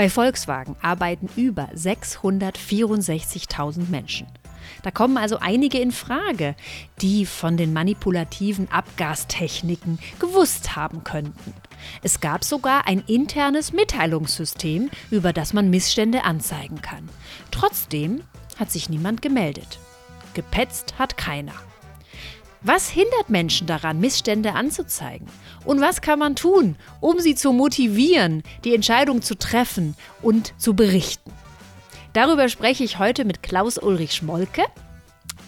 Bei 0.00 0.08
Volkswagen 0.08 0.76
arbeiten 0.80 1.28
über 1.36 1.68
664.000 1.76 3.90
Menschen. 3.90 4.26
Da 4.82 4.90
kommen 4.90 5.18
also 5.18 5.36
einige 5.40 5.78
in 5.78 5.92
Frage, 5.92 6.56
die 7.02 7.26
von 7.26 7.58
den 7.58 7.74
manipulativen 7.74 8.72
Abgastechniken 8.72 9.98
gewusst 10.18 10.74
haben 10.74 11.04
könnten. 11.04 11.52
Es 12.02 12.20
gab 12.20 12.44
sogar 12.44 12.86
ein 12.86 13.04
internes 13.08 13.74
Mitteilungssystem, 13.74 14.88
über 15.10 15.34
das 15.34 15.52
man 15.52 15.68
Missstände 15.68 16.24
anzeigen 16.24 16.80
kann. 16.80 17.06
Trotzdem 17.50 18.22
hat 18.58 18.70
sich 18.70 18.88
niemand 18.88 19.20
gemeldet. 19.20 19.80
Gepetzt 20.32 20.98
hat 20.98 21.18
keiner. 21.18 21.52
Was 22.62 22.90
hindert 22.90 23.30
Menschen 23.30 23.66
daran, 23.66 24.00
Missstände 24.00 24.52
anzuzeigen? 24.52 25.26
Und 25.64 25.80
was 25.80 26.02
kann 26.02 26.18
man 26.18 26.36
tun, 26.36 26.76
um 27.00 27.18
sie 27.18 27.34
zu 27.34 27.52
motivieren, 27.52 28.42
die 28.64 28.74
Entscheidung 28.74 29.22
zu 29.22 29.34
treffen 29.38 29.96
und 30.20 30.52
zu 30.58 30.74
berichten? 30.74 31.32
Darüber 32.12 32.50
spreche 32.50 32.84
ich 32.84 32.98
heute 32.98 33.24
mit 33.24 33.42
Klaus 33.42 33.78
Ulrich 33.78 34.12
Schmolke. 34.12 34.64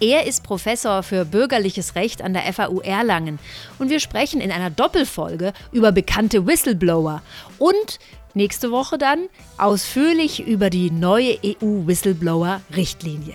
Er 0.00 0.26
ist 0.26 0.42
Professor 0.42 1.02
für 1.02 1.26
bürgerliches 1.26 1.96
Recht 1.96 2.22
an 2.22 2.32
der 2.32 2.50
FAU 2.50 2.80
Erlangen 2.80 3.38
und 3.78 3.90
wir 3.90 4.00
sprechen 4.00 4.40
in 4.40 4.50
einer 4.50 4.70
Doppelfolge 4.70 5.52
über 5.70 5.92
bekannte 5.92 6.46
Whistleblower 6.46 7.20
und 7.58 7.98
nächste 8.32 8.70
Woche 8.70 8.96
dann 8.96 9.28
ausführlich 9.58 10.46
über 10.46 10.70
die 10.70 10.90
neue 10.90 11.36
EU-Whistleblower-Richtlinie. 11.44 13.34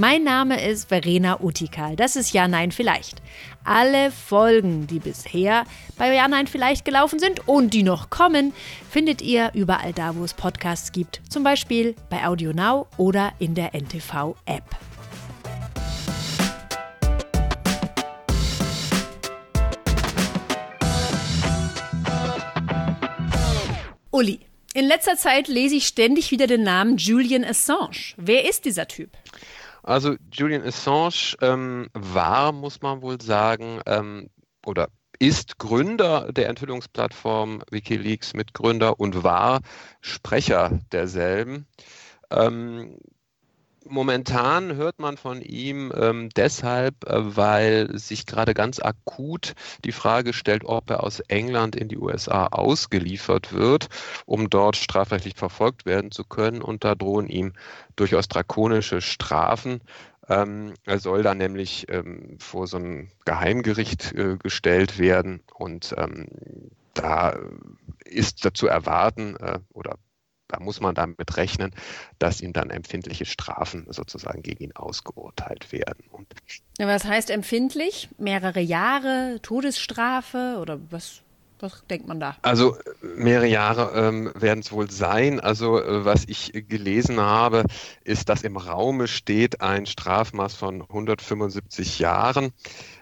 Mein 0.00 0.22
Name 0.22 0.64
ist 0.64 0.90
Verena 0.90 1.40
Utikal. 1.40 1.96
Das 1.96 2.14
ist 2.14 2.32
Ja, 2.32 2.46
Nein, 2.46 2.70
Vielleicht. 2.70 3.20
Alle 3.64 4.12
Folgen, 4.12 4.86
die 4.86 5.00
bisher 5.00 5.64
bei 5.96 6.14
Ja, 6.14 6.28
Nein, 6.28 6.46
Vielleicht 6.46 6.84
gelaufen 6.84 7.18
sind 7.18 7.48
und 7.48 7.74
die 7.74 7.82
noch 7.82 8.08
kommen, 8.08 8.52
findet 8.88 9.22
ihr 9.22 9.50
überall 9.54 9.92
da, 9.92 10.14
wo 10.14 10.22
es 10.22 10.34
Podcasts 10.34 10.92
gibt. 10.92 11.20
Zum 11.28 11.42
Beispiel 11.42 11.96
bei 12.10 12.24
Audio 12.24 12.52
Now 12.52 12.86
oder 12.96 13.32
in 13.40 13.56
der 13.56 13.74
NTV-App. 13.74 14.62
Uli, 24.12 24.38
in 24.74 24.84
letzter 24.84 25.16
Zeit 25.16 25.48
lese 25.48 25.74
ich 25.74 25.88
ständig 25.88 26.30
wieder 26.30 26.46
den 26.46 26.62
Namen 26.62 26.98
Julian 26.98 27.44
Assange. 27.44 28.14
Wer 28.16 28.48
ist 28.48 28.64
dieser 28.64 28.86
Typ? 28.86 29.10
Also 29.88 30.16
Julian 30.30 30.64
Assange 30.64 31.34
ähm, 31.40 31.88
war, 31.94 32.52
muss 32.52 32.82
man 32.82 33.00
wohl 33.00 33.18
sagen, 33.22 33.80
ähm, 33.86 34.28
oder 34.66 34.88
ist 35.18 35.56
Gründer 35.56 36.30
der 36.30 36.50
Enthüllungsplattform 36.50 37.62
Wikileaks, 37.70 38.34
Mitgründer 38.34 39.00
und 39.00 39.22
war 39.22 39.60
Sprecher 40.02 40.78
derselben. 40.92 41.66
Ähm, 42.30 42.98
Momentan 43.90 44.76
hört 44.76 44.98
man 44.98 45.16
von 45.16 45.40
ihm 45.40 45.92
ähm, 45.96 46.28
deshalb, 46.36 47.04
äh, 47.06 47.36
weil 47.36 47.98
sich 47.98 48.26
gerade 48.26 48.52
ganz 48.52 48.80
akut 48.80 49.54
die 49.84 49.92
Frage 49.92 50.32
stellt, 50.32 50.64
ob 50.64 50.90
er 50.90 51.02
aus 51.02 51.20
England 51.20 51.74
in 51.74 51.88
die 51.88 51.96
USA 51.96 52.48
ausgeliefert 52.48 53.52
wird, 53.52 53.88
um 54.26 54.50
dort 54.50 54.76
strafrechtlich 54.76 55.34
verfolgt 55.36 55.86
werden 55.86 56.10
zu 56.10 56.24
können. 56.24 56.60
Und 56.60 56.84
da 56.84 56.94
drohen 56.94 57.28
ihm 57.28 57.54
durchaus 57.96 58.28
drakonische 58.28 59.00
Strafen. 59.00 59.80
Ähm, 60.28 60.74
er 60.84 60.98
soll 60.98 61.22
dann 61.22 61.38
nämlich 61.38 61.86
ähm, 61.88 62.36
vor 62.38 62.66
so 62.66 62.76
ein 62.76 63.10
Geheimgericht 63.24 64.12
äh, 64.12 64.36
gestellt 64.36 64.98
werden 64.98 65.40
und 65.54 65.94
ähm, 65.96 66.26
da 66.92 67.38
ist 68.04 68.46
zu 68.52 68.66
erwarten 68.66 69.36
äh, 69.36 69.60
oder 69.72 69.96
da 70.48 70.60
muss 70.60 70.80
man 70.80 70.94
damit 70.94 71.36
rechnen, 71.36 71.72
dass 72.18 72.40
ihm 72.40 72.52
dann 72.52 72.70
empfindliche 72.70 73.26
Strafen 73.26 73.86
sozusagen 73.90 74.42
gegen 74.42 74.64
ihn 74.64 74.72
ausgeurteilt 74.74 75.70
werden. 75.72 76.04
Und 76.10 76.26
was 76.78 77.04
heißt 77.04 77.30
empfindlich? 77.30 78.08
Mehrere 78.18 78.60
Jahre, 78.60 79.38
Todesstrafe 79.42 80.58
oder 80.60 80.80
was? 80.90 81.22
Was 81.60 81.84
denkt 81.90 82.06
man 82.06 82.20
da? 82.20 82.36
Also 82.42 82.76
mehrere 83.02 83.48
Jahre 83.48 83.90
ähm, 83.94 84.30
werden 84.36 84.60
es 84.60 84.70
wohl 84.70 84.90
sein. 84.92 85.40
Also 85.40 85.82
äh, 85.82 86.04
was 86.04 86.24
ich 86.28 86.52
gelesen 86.68 87.18
habe, 87.18 87.64
ist, 88.04 88.28
dass 88.28 88.42
im 88.42 88.56
Raume 88.56 89.08
steht 89.08 89.60
ein 89.60 89.86
Strafmaß 89.86 90.54
von 90.54 90.82
175 90.82 91.98
Jahren. 91.98 92.52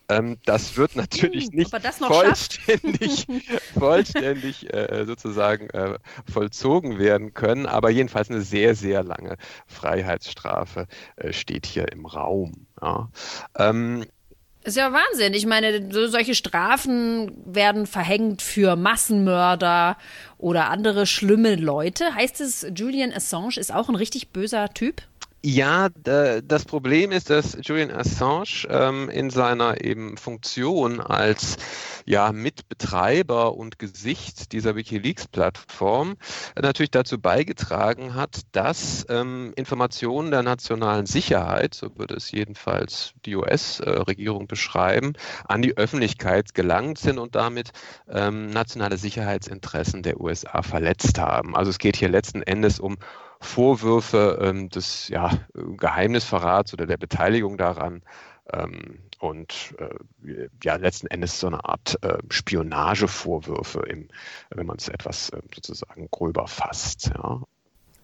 Ähm, 0.08 0.38
das 0.44 0.76
wird 0.76 0.96
natürlich 0.96 1.46
hm, 1.46 1.56
nicht 1.56 1.70
vollständig, 1.70 3.26
vollständig 3.78 4.72
äh, 4.72 5.04
sozusagen 5.04 5.68
äh, 5.70 5.98
vollzogen 6.30 6.98
werden 6.98 7.34
können, 7.34 7.66
aber 7.66 7.90
jedenfalls 7.90 8.30
eine 8.30 8.42
sehr, 8.42 8.74
sehr 8.74 9.02
lange 9.02 9.36
Freiheitsstrafe 9.66 10.86
äh, 11.16 11.32
steht 11.32 11.66
hier 11.66 11.90
im 11.92 12.06
Raum. 12.06 12.66
Ja. 12.80 13.10
Ähm, 13.58 14.04
ist 14.66 14.76
ja 14.76 14.92
Wahnsinn. 14.92 15.32
Ich 15.32 15.46
meine, 15.46 15.92
so, 15.92 16.08
solche 16.08 16.34
Strafen 16.34 17.32
werden 17.46 17.86
verhängt 17.86 18.42
für 18.42 18.74
Massenmörder 18.74 19.96
oder 20.38 20.70
andere 20.70 21.06
schlimme 21.06 21.54
Leute. 21.54 22.16
Heißt 22.16 22.40
es, 22.40 22.66
Julian 22.74 23.12
Assange 23.12 23.58
ist 23.58 23.72
auch 23.72 23.88
ein 23.88 23.94
richtig 23.94 24.30
böser 24.30 24.68
Typ? 24.74 25.02
Ja, 25.48 25.90
das 25.90 26.64
Problem 26.64 27.12
ist, 27.12 27.30
dass 27.30 27.56
Julian 27.62 27.92
Assange 27.92 28.66
ähm, 28.68 29.08
in 29.08 29.30
seiner 29.30 29.80
eben 29.84 30.16
Funktion 30.16 31.00
als 31.00 31.56
ja, 32.04 32.32
Mitbetreiber 32.32 33.54
und 33.54 33.78
Gesicht 33.78 34.50
dieser 34.50 34.74
WikiLeaks-Plattform 34.74 36.16
natürlich 36.60 36.90
dazu 36.90 37.20
beigetragen 37.20 38.16
hat, 38.16 38.40
dass 38.50 39.06
ähm, 39.08 39.52
Informationen 39.54 40.32
der 40.32 40.42
nationalen 40.42 41.06
Sicherheit, 41.06 41.74
so 41.74 41.96
würde 41.96 42.16
es 42.16 42.32
jedenfalls 42.32 43.12
die 43.24 43.36
US-Regierung 43.36 44.48
beschreiben, 44.48 45.12
an 45.44 45.62
die 45.62 45.76
Öffentlichkeit 45.76 46.54
gelangt 46.54 46.98
sind 46.98 47.20
und 47.20 47.36
damit 47.36 47.70
ähm, 48.08 48.50
nationale 48.50 48.96
Sicherheitsinteressen 48.96 50.02
der 50.02 50.20
USA 50.20 50.62
verletzt 50.62 51.20
haben. 51.20 51.54
Also 51.54 51.70
es 51.70 51.78
geht 51.78 51.94
hier 51.94 52.08
letzten 52.08 52.42
Endes 52.42 52.80
um 52.80 52.96
Vorwürfe 53.40 54.38
ähm, 54.40 54.68
des 54.68 55.08
ja, 55.08 55.30
Geheimnisverrats 55.54 56.72
oder 56.72 56.86
der 56.86 56.96
Beteiligung 56.96 57.56
daran. 57.56 58.02
Ähm, 58.52 59.00
und 59.18 59.74
äh, 59.78 60.48
ja, 60.62 60.76
letzten 60.76 61.06
Endes 61.08 61.40
so 61.40 61.46
eine 61.46 61.64
Art 61.64 61.98
äh, 62.02 62.18
Spionagevorwürfe, 62.30 63.80
im, 63.80 64.08
wenn 64.50 64.66
man 64.66 64.76
es 64.76 64.88
etwas 64.88 65.30
äh, 65.30 65.40
sozusagen 65.54 66.08
gröber 66.10 66.46
fasst. 66.46 67.10
Ja. 67.14 67.42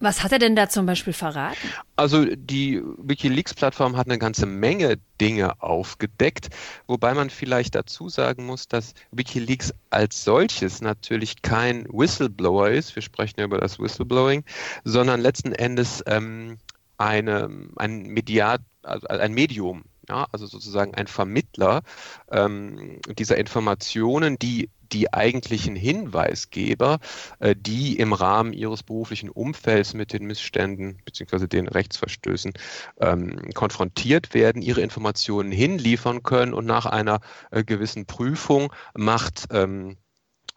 Was 0.03 0.25
hat 0.25 0.33
er 0.33 0.41
denn 0.41 0.57
da 0.57 0.69
zum 0.69 0.85
Beispiel 0.85 1.13
verraten? 1.13 1.69
Also 1.95 2.25
die 2.35 2.83
Wikileaks-Plattform 2.99 3.97
hat 3.97 4.09
eine 4.09 4.19
ganze 4.19 4.47
Menge 4.47 4.99
Dinge 5.21 5.63
aufgedeckt, 5.63 6.49
wobei 6.89 7.15
man 7.15 7.31
vielleicht 7.31 7.77
dazu 7.77 8.09
sagen 8.09 8.45
muss, 8.45 8.67
dass 8.67 8.95
Wikileaks 9.13 9.73
als 9.91 10.25
solches 10.25 10.81
natürlich 10.81 11.43
kein 11.43 11.87
Whistleblower 11.89 12.71
ist, 12.71 12.97
wir 12.97 13.03
sprechen 13.03 13.39
ja 13.39 13.45
über 13.45 13.59
das 13.59 13.79
Whistleblowing, 13.79 14.43
sondern 14.83 15.21
letzten 15.21 15.53
Endes 15.53 16.03
ähm, 16.07 16.59
eine, 16.99 17.49
ein 17.77 18.03
Mediat, 18.03 18.61
also 18.83 19.07
ein 19.07 19.33
Medium, 19.33 19.85
ja, 20.13 20.27
also 20.31 20.47
sozusagen 20.47 20.95
ein 20.95 21.07
Vermittler 21.07 21.83
ähm, 22.31 23.01
dieser 23.19 23.39
Informationen, 23.39 24.39
die 24.39 24.69
die 24.93 25.11
eigentlichen 25.11 25.75
Hinweisgeber, 25.75 26.99
äh, 27.39 27.57
die 27.59 27.97
im 27.97 28.13
Rahmen 28.13 28.53
ihres 28.53 28.83
beruflichen 28.83 29.31
Umfelds 29.31 29.95
mit 29.95 30.13
den 30.13 30.27
Missständen 30.27 30.99
bzw. 31.07 31.47
den 31.47 31.67
Rechtsverstößen 31.67 32.53
ähm, 33.01 33.51
konfrontiert 33.55 34.35
werden, 34.35 34.61
ihre 34.61 34.83
Informationen 34.83 35.51
hinliefern 35.51 36.23
können 36.23 36.53
und 36.53 36.67
nach 36.67 36.85
einer 36.85 37.21
äh, 37.51 37.65
gewissen 37.65 38.05
Prüfung 38.05 38.71
macht 38.95 39.47
ähm, 39.51 39.97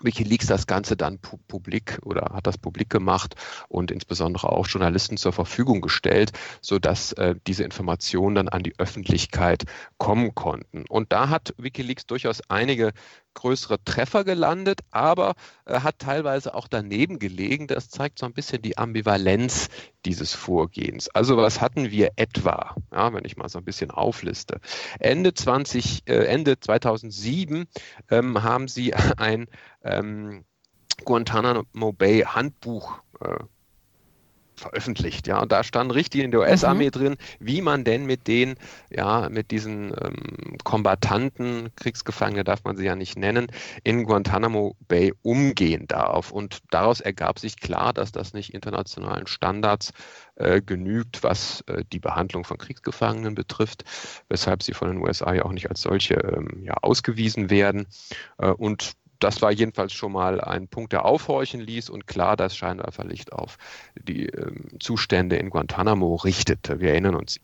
Wikileaks 0.02 0.48
das 0.48 0.68
Ganze 0.68 0.98
dann 0.98 1.20
publik 1.20 2.00
oder 2.04 2.34
hat 2.34 2.48
das 2.48 2.58
publik 2.58 2.90
gemacht 2.90 3.36
und 3.70 3.92
insbesondere 3.92 4.52
auch 4.52 4.68
Journalisten 4.68 5.18
zur 5.18 5.34
Verfügung 5.34 5.82
gestellt, 5.82 6.32
sodass 6.62 7.14
äh, 7.14 7.36
diese 7.48 7.64
Informationen 7.64 8.36
dann 8.36 8.50
an 8.50 8.64
die 8.64 8.78
Öffentlichkeit 8.78 9.64
kommen 9.98 10.36
konnten. 10.36 10.86
Und 10.90 11.12
da 11.12 11.30
hat 11.30 11.54
Wikileaks 11.58 12.06
durchaus 12.06 12.42
einige 12.50 12.92
größere 13.36 13.84
Treffer 13.84 14.24
gelandet, 14.24 14.82
aber 14.90 15.36
äh, 15.66 15.82
hat 15.82 16.00
teilweise 16.00 16.56
auch 16.56 16.68
daneben 16.68 17.20
gelegen. 17.20 17.68
Das 17.68 17.90
zeigt 17.90 18.18
so 18.18 18.26
ein 18.26 18.34
bisschen 18.34 18.64
die 18.64 18.78
Ambivalenz 18.80 19.70
dieses 20.06 20.34
Vorgehens. 20.34 21.10
Also 21.10 21.38
was 21.38 21.62
hatten 21.62 21.92
wir 21.92 22.14
etwa, 22.16 22.76
ja, 22.92 23.14
wenn 23.14 23.26
ich 23.26 23.38
mal 23.38 23.50
so 23.50 23.60
ein 23.60 23.66
bisschen 23.66 23.92
aufliste. 23.92 24.60
Ende, 25.00 25.34
20, 25.34 26.04
äh, 26.08 26.26
Ende 26.26 26.60
2007 26.60 27.66
ähm, 28.10 28.42
haben 28.42 28.68
sie 28.68 28.94
ein 28.96 29.48
ähm, 29.84 30.46
Guantanamo 31.04 31.94
Bay 31.94 32.22
Handbuch 32.22 33.00
äh, 33.20 33.44
veröffentlicht, 34.76 35.28
ja. 35.28 35.42
Und 35.42 35.52
da 35.52 35.64
standen 35.64 35.92
Richtlinien 35.92 36.32
der 36.32 36.42
US-Armee 36.42 36.88
mhm. 36.88 36.92
drin, 36.92 37.16
wie 37.40 37.62
man 37.62 37.86
denn 37.86 38.06
mit 38.06 38.28
den, 38.28 38.56
ja, 38.90 39.30
mit 39.30 39.52
diesen 39.52 39.94
ähm, 40.02 40.58
Kombattanten, 40.64 41.70
Kriegsgefangene 41.78 42.44
darf 42.44 42.64
man 42.66 42.76
sie 42.76 42.86
ja 42.86 42.96
nicht 42.96 43.18
nennen, 43.18 43.48
in 43.84 44.04
Guantanamo 44.04 44.76
Bay 44.88 45.14
umgehen 45.22 45.88
darf. 45.88 46.32
Und 46.32 46.60
daraus 46.72 47.00
ergab 47.00 47.40
sich 47.40 47.58
klar, 47.58 47.94
dass 47.94 48.12
das 48.12 48.34
nicht 48.34 48.54
internationalen 48.54 49.28
Standards 49.28 49.94
äh, 50.36 50.62
genügt, 50.62 51.24
was 51.24 51.62
äh, 51.68 51.84
die 51.94 52.00
Behandlung 52.00 52.44
von 52.44 52.58
Kriegsgefangenen 52.58 53.34
betrifft, 53.34 53.86
weshalb 54.28 54.62
sie 54.62 54.74
von 54.74 54.90
den 54.90 54.98
USA 54.98 55.34
ja 55.34 55.46
auch 55.46 55.54
nicht 55.54 55.70
als 55.70 55.82
solche 55.82 56.16
ähm, 56.16 56.64
ja, 56.64 56.74
ausgewiesen 56.82 57.50
werden. 57.50 57.88
Äh, 58.38 58.50
und 58.50 58.94
das 59.20 59.42
war 59.42 59.52
jedenfalls 59.52 59.94
schon 59.94 60.12
mal 60.12 60.42
ein 60.42 60.68
Punkt, 60.68 60.94
der 60.94 61.06
aufhorchen 61.06 61.62
ließ 61.62 61.90
und 61.90 62.08
klar 62.08 62.36
das 62.36 62.56
Scheinwerferlicht 62.56 63.34
auf 63.34 63.58
die 63.96 64.28
ähm, 64.28 64.70
Zustände 64.80 65.38
in 65.38 65.50
Guantanamo 65.50 66.16
richtete. 66.16 66.80
Wir 66.80 66.92
erinnern 66.92 67.16
uns. 67.16 67.40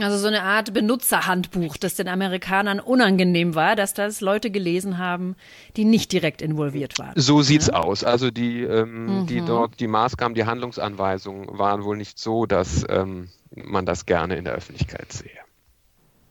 Also 0.00 0.16
so 0.16 0.26
eine 0.26 0.42
Art 0.42 0.72
Benutzerhandbuch, 0.72 1.76
das 1.76 1.96
den 1.96 2.08
Amerikanern 2.08 2.80
unangenehm 2.80 3.54
war, 3.54 3.76
dass 3.76 3.92
das 3.92 4.22
Leute 4.22 4.50
gelesen 4.50 4.96
haben, 4.96 5.36
die 5.76 5.84
nicht 5.84 6.12
direkt 6.12 6.40
involviert 6.40 6.98
waren. 6.98 7.12
So 7.16 7.42
sieht's 7.42 7.66
ja? 7.66 7.74
aus. 7.74 8.02
Also 8.02 8.30
die, 8.30 8.62
ähm, 8.62 9.20
mhm. 9.20 9.26
die 9.26 9.42
dort 9.42 9.80
die 9.80 9.88
Maßgaben, 9.88 10.34
die 10.34 10.46
Handlungsanweisungen 10.46 11.58
waren 11.58 11.84
wohl 11.84 11.98
nicht 11.98 12.18
so, 12.18 12.46
dass 12.46 12.86
ähm, 12.88 13.28
man 13.54 13.84
das 13.84 14.06
gerne 14.06 14.36
in 14.36 14.44
der 14.44 14.54
Öffentlichkeit 14.54 15.12
sehe. 15.12 15.30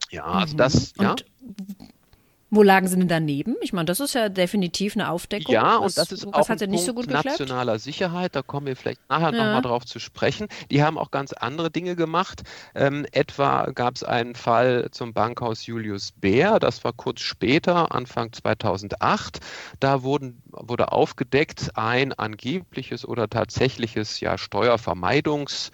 Ja, 0.09 0.25
also 0.25 0.53
mhm. 0.53 0.57
das. 0.57 0.93
Ja? 0.99 1.11
Und 1.11 1.25
wo 2.53 2.63
lagen 2.63 2.87
sie 2.89 2.97
denn 2.97 3.07
daneben? 3.07 3.55
Ich 3.61 3.71
meine, 3.71 3.85
das 3.85 4.01
ist 4.01 4.13
ja 4.13 4.27
definitiv 4.27 4.97
eine 4.97 5.09
Aufdeckung. 5.09 5.53
Ja, 5.53 5.79
was, 5.79 5.97
und 5.97 5.97
das 5.97 6.11
ist 6.11 6.27
auch 6.27 6.49
ein 6.49 6.57
Punkt 6.57 6.79
so 6.79 6.91
nationaler 6.91 7.79
Sicherheit. 7.79 8.35
Da 8.35 8.41
kommen 8.41 8.67
wir 8.67 8.75
vielleicht 8.75 8.99
nachher 9.09 9.31
ja. 9.31 9.45
nochmal 9.45 9.61
drauf 9.61 9.85
zu 9.85 9.99
sprechen. 9.99 10.47
Die 10.69 10.83
haben 10.83 10.97
auch 10.97 11.11
ganz 11.11 11.31
andere 11.31 11.71
Dinge 11.71 11.95
gemacht. 11.95 12.43
Ähm, 12.75 13.05
etwa 13.13 13.71
gab 13.71 13.95
es 13.95 14.03
einen 14.03 14.35
Fall 14.35 14.89
zum 14.91 15.13
Bankhaus 15.13 15.65
Julius 15.65 16.11
Bär. 16.11 16.59
Das 16.59 16.83
war 16.83 16.91
kurz 16.91 17.21
später, 17.21 17.95
Anfang 17.95 18.33
2008. 18.33 19.39
Da 19.79 20.03
wurden, 20.03 20.41
wurde 20.51 20.91
aufgedeckt 20.91 21.71
ein 21.75 22.11
angebliches 22.11 23.07
oder 23.07 23.29
tatsächliches 23.29 24.19
ja, 24.19 24.33
Steuervermeidungs- 24.33 25.71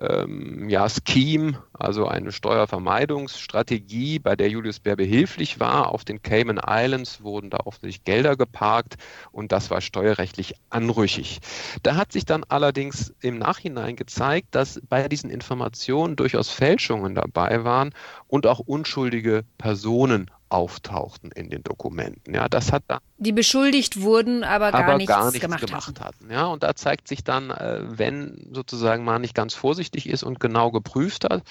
ähm, 0.00 0.68
ja, 0.68 0.86
Scheme, 0.88 1.62
also 1.72 2.06
eine 2.06 2.32
Steuervermeidungsstrategie, 2.32 4.18
bei 4.18 4.36
der 4.36 4.48
Julius 4.48 4.80
Bär 4.80 4.96
behilflich 4.96 5.58
war. 5.60 5.92
Auf 5.92 6.04
den 6.04 6.22
Cayman 6.22 6.60
Islands 6.64 7.22
wurden 7.22 7.50
da 7.50 7.58
offensichtlich 7.64 8.04
Gelder 8.04 8.36
geparkt 8.36 8.96
und 9.32 9.52
das 9.52 9.70
war 9.70 9.80
steuerrechtlich 9.80 10.54
anrüchig. 10.70 11.40
Da 11.82 11.96
hat 11.96 12.12
sich 12.12 12.24
dann 12.24 12.44
allerdings 12.44 13.14
im 13.20 13.38
Nachhinein 13.38 13.96
gezeigt, 13.96 14.48
dass 14.50 14.80
bei 14.88 15.08
diesen 15.08 15.30
Informationen 15.30 16.16
durchaus 16.16 16.50
Fälschungen 16.50 17.14
dabei 17.14 17.64
waren 17.64 17.94
und 18.26 18.46
auch 18.46 18.60
unschuldige 18.60 19.44
Personen 19.58 20.30
auftauchten 20.48 21.30
in 21.32 21.50
den 21.50 21.62
Dokumenten. 21.62 22.34
Ja, 22.34 22.48
das 22.48 22.72
hat 22.72 22.84
dann 22.88 23.00
die 23.18 23.32
beschuldigt 23.32 24.02
wurden, 24.02 24.44
aber 24.44 24.72
gar, 24.72 24.84
aber 24.84 24.96
nichts, 24.98 25.12
gar 25.12 25.24
nichts 25.26 25.40
gemacht, 25.40 25.66
gemacht 25.66 26.00
hatten. 26.00 26.30
Ja, 26.30 26.46
und 26.46 26.62
da 26.62 26.74
zeigt 26.76 27.08
sich 27.08 27.24
dann, 27.24 27.50
äh, 27.50 27.80
wenn 27.86 28.48
sozusagen 28.52 29.04
man 29.04 29.22
nicht 29.22 29.34
ganz 29.34 29.54
vorsichtig 29.54 30.06
ist 30.08 30.22
und 30.22 30.38
genau 30.38 30.70
geprüft 30.70 31.24
hat, 31.24 31.42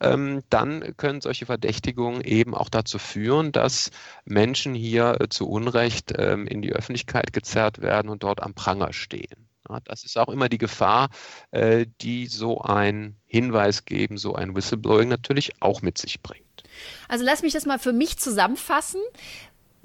ähm, 0.00 0.42
dann 0.50 0.96
können 0.96 1.20
solche 1.20 1.46
Verdächtigungen 1.46 2.20
eben 2.22 2.54
auch 2.54 2.68
dazu 2.68 2.98
führen, 2.98 3.52
dass 3.52 3.90
Menschen 4.24 4.74
hier 4.74 5.20
äh, 5.20 5.28
zu 5.28 5.48
Unrecht 5.48 6.12
ähm, 6.18 6.48
in 6.48 6.62
die 6.62 6.72
Öffentlichkeit 6.72 7.32
gezerrt 7.32 7.80
werden 7.80 8.08
und 8.08 8.24
dort 8.24 8.42
am 8.42 8.54
Pranger 8.54 8.92
stehen. 8.92 9.48
Ja, 9.68 9.78
das 9.84 10.04
ist 10.04 10.18
auch 10.18 10.28
immer 10.28 10.48
die 10.48 10.58
Gefahr, 10.58 11.08
äh, 11.52 11.86
die 12.00 12.26
so 12.26 12.60
ein 12.60 13.16
Hinweis 13.24 13.84
geben, 13.84 14.18
so 14.18 14.34
ein 14.34 14.54
Whistleblowing 14.54 15.08
natürlich 15.08 15.62
auch 15.62 15.80
mit 15.80 15.96
sich 15.96 16.22
bringt. 16.22 16.43
Also 17.08 17.24
lass 17.24 17.42
mich 17.42 17.52
das 17.52 17.66
mal 17.66 17.78
für 17.78 17.92
mich 17.92 18.18
zusammenfassen. 18.18 19.00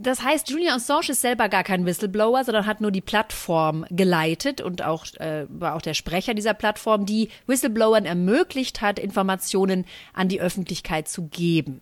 Das 0.02 0.24
heißt, 0.24 0.50
Julian 0.50 0.76
Assange 0.76 1.10
ist 1.10 1.20
selber 1.20 1.50
gar 1.50 1.66
kein 1.66 1.86
Whistleblower, 1.86 2.46
sondern 2.46 2.66
hat 2.66 2.80
nur 2.80 2.92
die 2.92 3.02
Plattform 3.02 3.86
geleitet 3.90 4.62
und 4.62 4.82
auch 4.82 5.06
äh, 5.16 5.46
war 5.50 5.76
auch 5.76 5.82
der 5.82 5.94
Sprecher 5.94 6.34
dieser 6.34 6.54
Plattform, 6.54 7.06
die 7.06 7.28
Whistleblowern 7.48 8.06
ermöglicht 8.06 8.80
hat, 8.80 8.98
Informationen 8.98 9.86
an 10.14 10.30
die 10.30 10.40
Öffentlichkeit 10.40 11.10
zu 11.10 11.28
geben. 11.28 11.82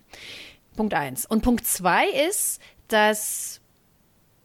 Punkt 0.74 0.94
eins. 0.94 1.26
Und 1.26 1.42
Punkt 1.42 1.64
zwei 1.64 2.08
ist, 2.28 2.60
dass 2.88 3.60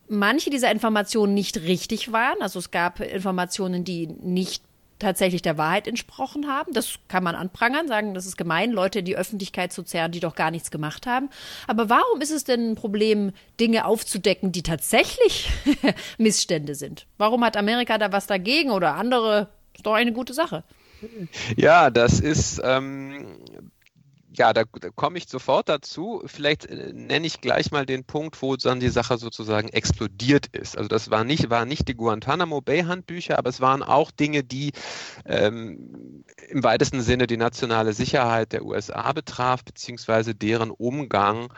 manche 0.08 0.52
dieser 0.52 0.72
Informationen 0.72 1.34
nicht 1.34 1.58
richtig 1.58 2.12
waren. 2.12 2.42
Also 2.42 2.60
es 2.60 2.70
gab 2.70 3.00
Informationen, 3.00 3.84
die 3.84 4.06
nicht 4.06 4.64
tatsächlich 5.00 5.42
der 5.42 5.58
Wahrheit 5.58 5.88
entsprochen 5.88 6.48
haben. 6.48 6.74
Das 6.74 6.96
kann 7.08 7.24
man 7.24 7.36
anprangern, 7.36 7.88
sagen, 7.88 8.14
das 8.14 8.26
ist 8.26 8.38
gemein, 8.38 8.72
Leute 8.72 9.00
in 9.00 9.06
die 9.06 9.18
Öffentlichkeit 9.18 9.74
zu 9.74 9.84
zerren, 9.84 10.12
die 10.12 10.20
doch 10.20 10.36
gar 10.36 10.52
nichts 10.52 10.72
gemacht 10.72 11.08
haben. 11.08 11.30
Aber 11.68 11.90
warum 11.90 12.22
ist 12.22 12.32
es 12.32 12.44
denn 12.44 12.72
ein 12.72 12.76
Problem, 12.76 13.32
Dinge 13.60 13.86
aufzudecken, 13.86 14.52
die 14.52 14.64
tatsächlich 14.64 15.52
Missstände 16.18 16.76
sind? 16.76 17.06
Warum 17.18 17.44
hat 17.44 17.58
Amerika 17.58 17.98
da 17.98 18.12
was 18.12 18.28
dagegen 18.28 18.72
oder 18.72 18.96
andere? 18.96 19.50
Ist 19.76 19.86
doch 19.86 19.94
eine 19.94 20.14
gute 20.14 20.34
Sache. 20.34 20.64
Ja, 21.58 21.90
das 21.90 22.20
ist 22.20 22.62
ähm, 22.64 23.26
ja, 24.36 24.52
da, 24.54 24.64
da 24.64 24.90
komme 24.90 25.18
ich 25.18 25.28
sofort 25.28 25.70
dazu. 25.70 26.24
Vielleicht 26.26 26.66
äh, 26.66 26.92
nenne 26.94 27.28
ich 27.28 27.42
gleich 27.42 27.72
mal 27.72 27.86
den 27.86 28.04
Punkt, 28.04 28.42
wo 28.42 28.56
dann 28.56 28.80
die 28.80 28.90
Sache 28.90 29.18
sozusagen 29.18 29.70
explodiert 29.70 30.48
ist. 30.48 30.78
Also 30.78 30.88
das 30.88 31.12
war 31.12 31.24
nicht, 31.24 31.50
waren 31.50 31.68
nicht 31.68 31.88
die 31.88 31.96
Guantanamo 31.96 32.62
Bay 32.62 32.84
Handbücher, 32.84 33.38
aber 33.38 33.50
es 33.50 33.62
waren 33.62 33.84
auch 33.84 34.12
Dinge, 34.12 34.44
die 34.44 34.72
ähm, 35.26 36.24
im 36.50 36.64
weitesten 36.64 37.02
Sinne 37.02 37.28
die 37.28 37.38
nationale 37.38 37.94
Sicherheit 37.94 38.54
der 38.54 38.66
USA 38.66 39.12
betraf, 39.14 39.64
beziehungsweise 39.64 40.34
deren 40.34 40.72
Umgang 40.72 41.54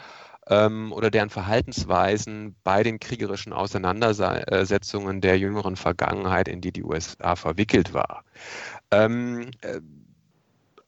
ähm, 0.47 0.91
oder 0.91 1.09
deren 1.09 1.29
Verhaltensweisen 1.29 2.55
bei 2.63 2.83
den 2.83 2.99
kriegerischen 2.99 3.53
Auseinandersetzungen 3.53 5.21
der 5.21 5.39
jüngeren 5.39 5.75
Vergangenheit, 5.75 6.47
in 6.47 6.61
die 6.61 6.71
die 6.71 6.83
USA 6.83 7.35
verwickelt 7.35 7.93
war. 7.93 8.23
Ähm, 8.91 9.51
äh, 9.61 9.79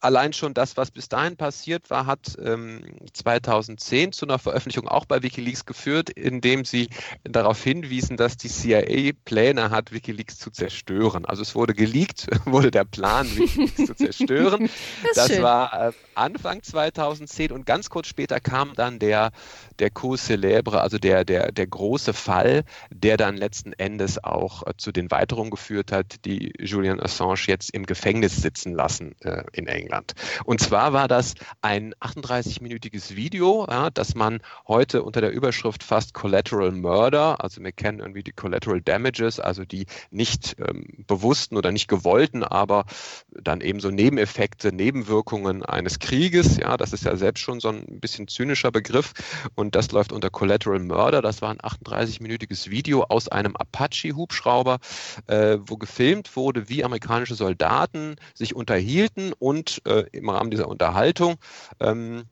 allein 0.00 0.32
schon 0.32 0.54
das, 0.54 0.76
was 0.76 0.90
bis 0.90 1.08
dahin 1.08 1.36
passiert 1.36 1.90
war, 1.90 2.06
hat 2.06 2.36
ähm, 2.42 2.82
2010 3.12 4.12
zu 4.12 4.26
einer 4.26 4.38
Veröffentlichung 4.38 4.88
auch 4.88 5.06
bei 5.06 5.22
Wikileaks 5.22 5.66
geführt, 5.66 6.10
indem 6.10 6.64
sie 6.64 6.88
darauf 7.24 7.62
hinwiesen, 7.62 8.16
dass 8.16 8.36
die 8.36 8.48
CIA 8.48 9.12
Pläne 9.24 9.70
hat, 9.70 9.92
Wikileaks 9.92 10.38
zu 10.38 10.50
zerstören. 10.50 11.24
Also 11.24 11.42
es 11.42 11.54
wurde 11.54 11.74
geleakt, 11.74 12.26
wurde 12.44 12.70
der 12.70 12.84
Plan, 12.84 13.26
Wikileaks 13.36 13.86
zu 13.86 13.94
zerstören. 13.94 14.68
Das, 15.14 15.28
das 15.28 15.42
war 15.42 15.88
äh, 15.88 15.92
Anfang 16.14 16.62
2010 16.62 17.52
und 17.52 17.66
ganz 17.66 17.88
kurz 17.88 18.08
später 18.08 18.40
kam 18.40 18.74
dann 18.74 18.98
der, 18.98 19.30
der 19.78 19.90
Coup 19.90 20.16
célèbre, 20.16 20.78
also 20.78 20.98
der, 20.98 21.24
der, 21.24 21.52
der 21.52 21.66
große 21.66 22.12
Fall, 22.12 22.64
der 22.90 23.16
dann 23.16 23.36
letzten 23.36 23.72
Endes 23.72 24.22
auch 24.22 24.66
äh, 24.66 24.72
zu 24.76 24.92
den 24.92 25.10
Weiterungen 25.10 25.50
geführt 25.50 25.92
hat, 25.92 26.24
die 26.24 26.52
Julian 26.58 27.00
Assange 27.00 27.46
jetzt 27.46 27.70
im 27.70 27.86
Gefängnis 27.86 28.36
sitzen 28.36 28.74
lassen 28.74 29.14
äh, 29.20 29.44
in 29.52 29.66
England. 29.66 29.87
England. 29.88 30.14
Und 30.44 30.60
zwar 30.60 30.92
war 30.92 31.08
das 31.08 31.34
ein 31.62 31.94
38-minütiges 31.94 33.16
Video, 33.16 33.66
ja, 33.68 33.90
das 33.90 34.14
man 34.14 34.40
heute 34.66 35.02
unter 35.02 35.20
der 35.20 35.32
Überschrift 35.32 35.82
fast 35.82 36.12
Collateral 36.12 36.72
Murder, 36.72 37.42
also 37.42 37.62
wir 37.62 37.72
kennen 37.72 38.00
irgendwie 38.00 38.22
die 38.22 38.32
Collateral 38.32 38.80
Damages, 38.82 39.40
also 39.40 39.64
die 39.64 39.86
nicht 40.10 40.56
ähm, 40.58 41.04
bewussten 41.06 41.56
oder 41.56 41.72
nicht 41.72 41.88
gewollten, 41.88 42.44
aber 42.44 42.84
dann 43.30 43.60
eben 43.60 43.80
so 43.80 43.90
Nebeneffekte, 43.90 44.72
Nebenwirkungen 44.72 45.64
eines 45.64 45.98
Krieges. 45.98 46.58
Ja, 46.58 46.76
das 46.76 46.92
ist 46.92 47.04
ja 47.04 47.16
selbst 47.16 47.40
schon 47.40 47.60
so 47.60 47.68
ein 47.68 48.00
bisschen 48.00 48.28
zynischer 48.28 48.70
Begriff 48.70 49.12
und 49.54 49.74
das 49.74 49.90
läuft 49.92 50.12
unter 50.12 50.30
Collateral 50.30 50.80
Murder. 50.80 51.22
Das 51.22 51.40
war 51.40 51.50
ein 51.50 51.58
38-minütiges 51.58 52.70
Video 52.70 53.04
aus 53.04 53.28
einem 53.28 53.56
Apache-Hubschrauber, 53.56 54.78
äh, 55.26 55.58
wo 55.60 55.76
gefilmt 55.76 56.36
wurde, 56.36 56.68
wie 56.68 56.84
amerikanische 56.84 57.34
Soldaten 57.34 58.16
sich 58.34 58.54
unterhielten 58.54 59.32
und 59.38 59.77
äh, 59.86 60.04
im 60.12 60.28
Rahmen 60.28 60.50
dieser 60.50 60.68
Unterhaltung 60.68 61.36
ähm, 61.80 62.24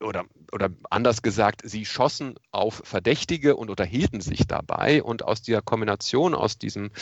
oder, 0.00 0.24
oder 0.54 0.70
anders 0.88 1.20
gesagt, 1.22 1.62
sie 1.64 1.84
schossen 1.84 2.36
auf 2.52 2.80
Verdächtige 2.84 3.56
und 3.56 3.70
unterhielten 3.70 4.20
sich 4.20 4.46
dabei. 4.46 5.02
Und 5.02 5.24
aus 5.24 5.42
dieser 5.42 5.62
Kombination, 5.62 6.32
aus 6.32 6.58
diesem 6.58 6.92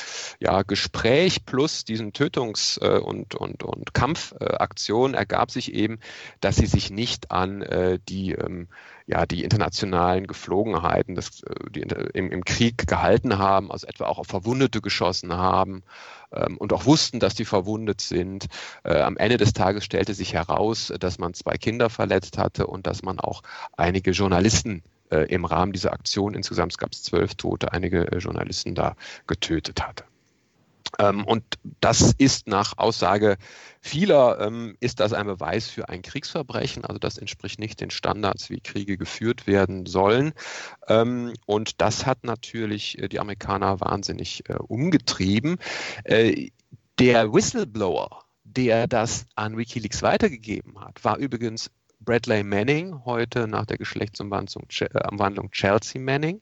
ja, 0.41 0.63
Gespräch 0.63 1.45
plus 1.45 1.85
diesen 1.85 2.13
Tötungs- 2.13 2.81
äh, 2.81 2.99
und, 2.99 3.35
und, 3.35 3.63
und 3.63 3.93
Kampfaktionen 3.93 5.15
ergab 5.15 5.51
sich 5.51 5.75
eben, 5.75 6.01
dass 6.41 6.57
sie 6.57 6.67
sich 6.67 6.91
nicht 6.91 7.31
an 7.31 7.61
äh, 7.61 7.99
die 8.09 8.33
ähm, 8.33 8.69
ja, 9.07 9.27
die 9.27 9.43
internationalen 9.43 10.27
Geflogenheiten 10.27 11.15
des, 11.15 11.43
äh, 11.43 11.55
die 11.71 11.81
im, 11.81 12.31
im, 12.31 12.45
Krieg 12.45 12.87
gehalten 12.87 13.39
haben, 13.39 13.71
also 13.71 13.87
etwa 13.87 14.07
auch 14.07 14.19
auf 14.19 14.27
Verwundete 14.27 14.81
geschossen 14.81 15.33
haben 15.35 15.83
ähm, 16.33 16.57
und 16.57 16.73
auch 16.73 16.87
wussten, 16.87 17.21
dass 17.21 17.35
die 17.35 17.45
verwundet 17.45 18.01
sind. 18.01 18.47
Äh, 18.85 19.01
am 19.01 19.17
Ende 19.17 19.37
des 19.37 19.53
Tages 19.53 19.85
stellte 19.85 20.15
sich 20.15 20.35
heraus, 20.35 20.93
dass 21.01 21.19
man 21.19 21.35
zwei 21.35 21.57
Kinder 21.57 21.91
verletzt 21.91 22.39
hatte 22.39 22.67
und 22.67 22.87
dass 22.87 23.03
man 23.03 23.19
auch 23.19 23.42
einige 23.77 24.13
Journalisten 24.13 24.83
äh, 25.13 25.27
im 25.27 25.45
Rahmen 25.45 25.73
dieser 25.73 25.93
Aktion, 25.93 26.35
insgesamt 26.35 26.77
gab 26.79 26.93
es 26.93 27.03
zwölf 27.03 27.35
Tote, 27.35 27.73
einige 27.73 28.11
äh, 28.11 28.19
Journalisten 28.19 28.75
da 28.75 28.97
getötet 29.27 29.87
hatte. 29.87 30.05
Ähm, 30.99 31.25
und 31.25 31.45
das 31.81 32.13
ist 32.19 32.47
nach 32.47 32.79
Aussage 32.79 33.37
vieler, 33.81 34.41
ähm, 34.41 34.77
ist 34.81 35.01
das 35.01 35.13
ein 35.13 35.27
Beweis 35.27 35.69
für 35.69 35.89
ein 35.89 36.03
Kriegsverbrechen. 36.03 36.85
Also 36.85 36.99
das 36.99 37.19
entspricht 37.19 37.59
nicht 37.59 37.81
den 37.81 37.91
Standards, 37.91 38.49
wie 38.51 38.61
Kriege 38.61 38.97
geführt 38.97 39.47
werden 39.47 39.87
sollen. 39.87 40.33
Ähm, 40.89 41.35
und 41.47 41.81
das 41.81 42.07
hat 42.07 42.25
natürlich 42.25 42.99
äh, 42.99 43.09
die 43.09 43.21
Amerikaner 43.21 43.81
wahnsinnig 43.81 44.45
umgetrieben. 44.69 45.59
Der 46.07 47.33
Whistleblower, 47.33 48.25
der 48.45 48.87
das 48.87 49.27
an 49.35 49.57
Wikileaks 49.57 50.03
weitergegeben 50.03 50.81
hat, 50.81 51.05
war 51.05 51.17
übrigens 51.19 51.71
Bradley 52.05 52.43
Manning, 52.43 53.05
heute 53.05 53.47
nach 53.47 53.67
der 53.67 53.79
Geschlechtsumwandlung 53.79 55.51
Chelsea 55.51 56.01
Manning, 56.01 56.41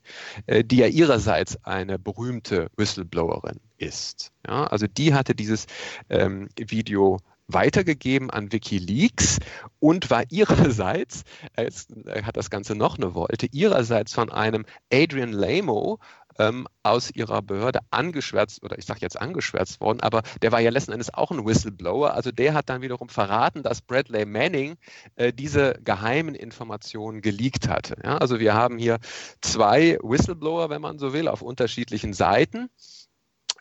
die 0.49 0.76
ja 0.76 0.87
ihrerseits 0.87 1.62
eine 1.64 1.99
berühmte 1.99 2.71
Whistleblowerin 2.76 3.61
ist. 3.76 4.33
Ja, 4.47 4.64
also 4.64 4.87
die 4.87 5.14
hatte 5.14 5.35
dieses 5.35 5.67
ähm, 6.09 6.49
Video 6.59 7.19
weitergegeben 7.52 8.31
an 8.31 8.52
Wikileaks 8.52 9.38
und 9.79 10.11
war 10.11 10.25
ihrerseits, 10.31 11.25
es 11.55 11.88
hat 12.23 12.37
das 12.37 12.50
Ganze 12.50 12.75
noch 12.75 12.97
eine 12.97 13.14
Wolte, 13.14 13.47
ihrerseits 13.50 14.14
von 14.14 14.31
einem 14.31 14.64
Adrian 14.93 15.33
Lamo 15.33 15.99
ähm, 16.39 16.67
aus 16.83 17.11
ihrer 17.11 17.43
Behörde 17.43 17.81
angeschwärzt, 17.91 18.63
oder 18.63 18.79
ich 18.79 18.87
sage 18.87 19.01
jetzt 19.03 19.21
angeschwärzt 19.21 19.81
worden, 19.81 20.01
aber 20.01 20.23
der 20.43 20.53
war 20.53 20.61
ja 20.61 20.71
letzten 20.71 20.93
Endes 20.93 21.13
auch 21.13 21.31
ein 21.31 21.45
Whistleblower. 21.45 22.15
Also 22.15 22.33
der 22.33 22.55
hat 22.55 22.69
dann 22.69 22.83
wiederum 22.83 23.09
verraten, 23.09 23.63
dass 23.63 23.83
Bradley 23.83 24.25
Manning 24.25 24.77
äh, 25.17 25.33
diese 25.33 25.75
geheimen 25.85 26.35
Informationen 26.35 27.21
geleakt 27.21 27.69
hatte. 27.69 27.97
Ja, 28.03 28.19
also 28.19 28.41
wir 28.41 28.55
haben 28.55 28.79
hier 28.79 28.99
zwei 29.41 29.99
Whistleblower, 30.03 30.71
wenn 30.71 30.81
man 30.81 30.99
so 30.99 31.13
will, 31.13 31.29
auf 31.29 31.43
unterschiedlichen 31.43 32.13
Seiten. 32.13 32.71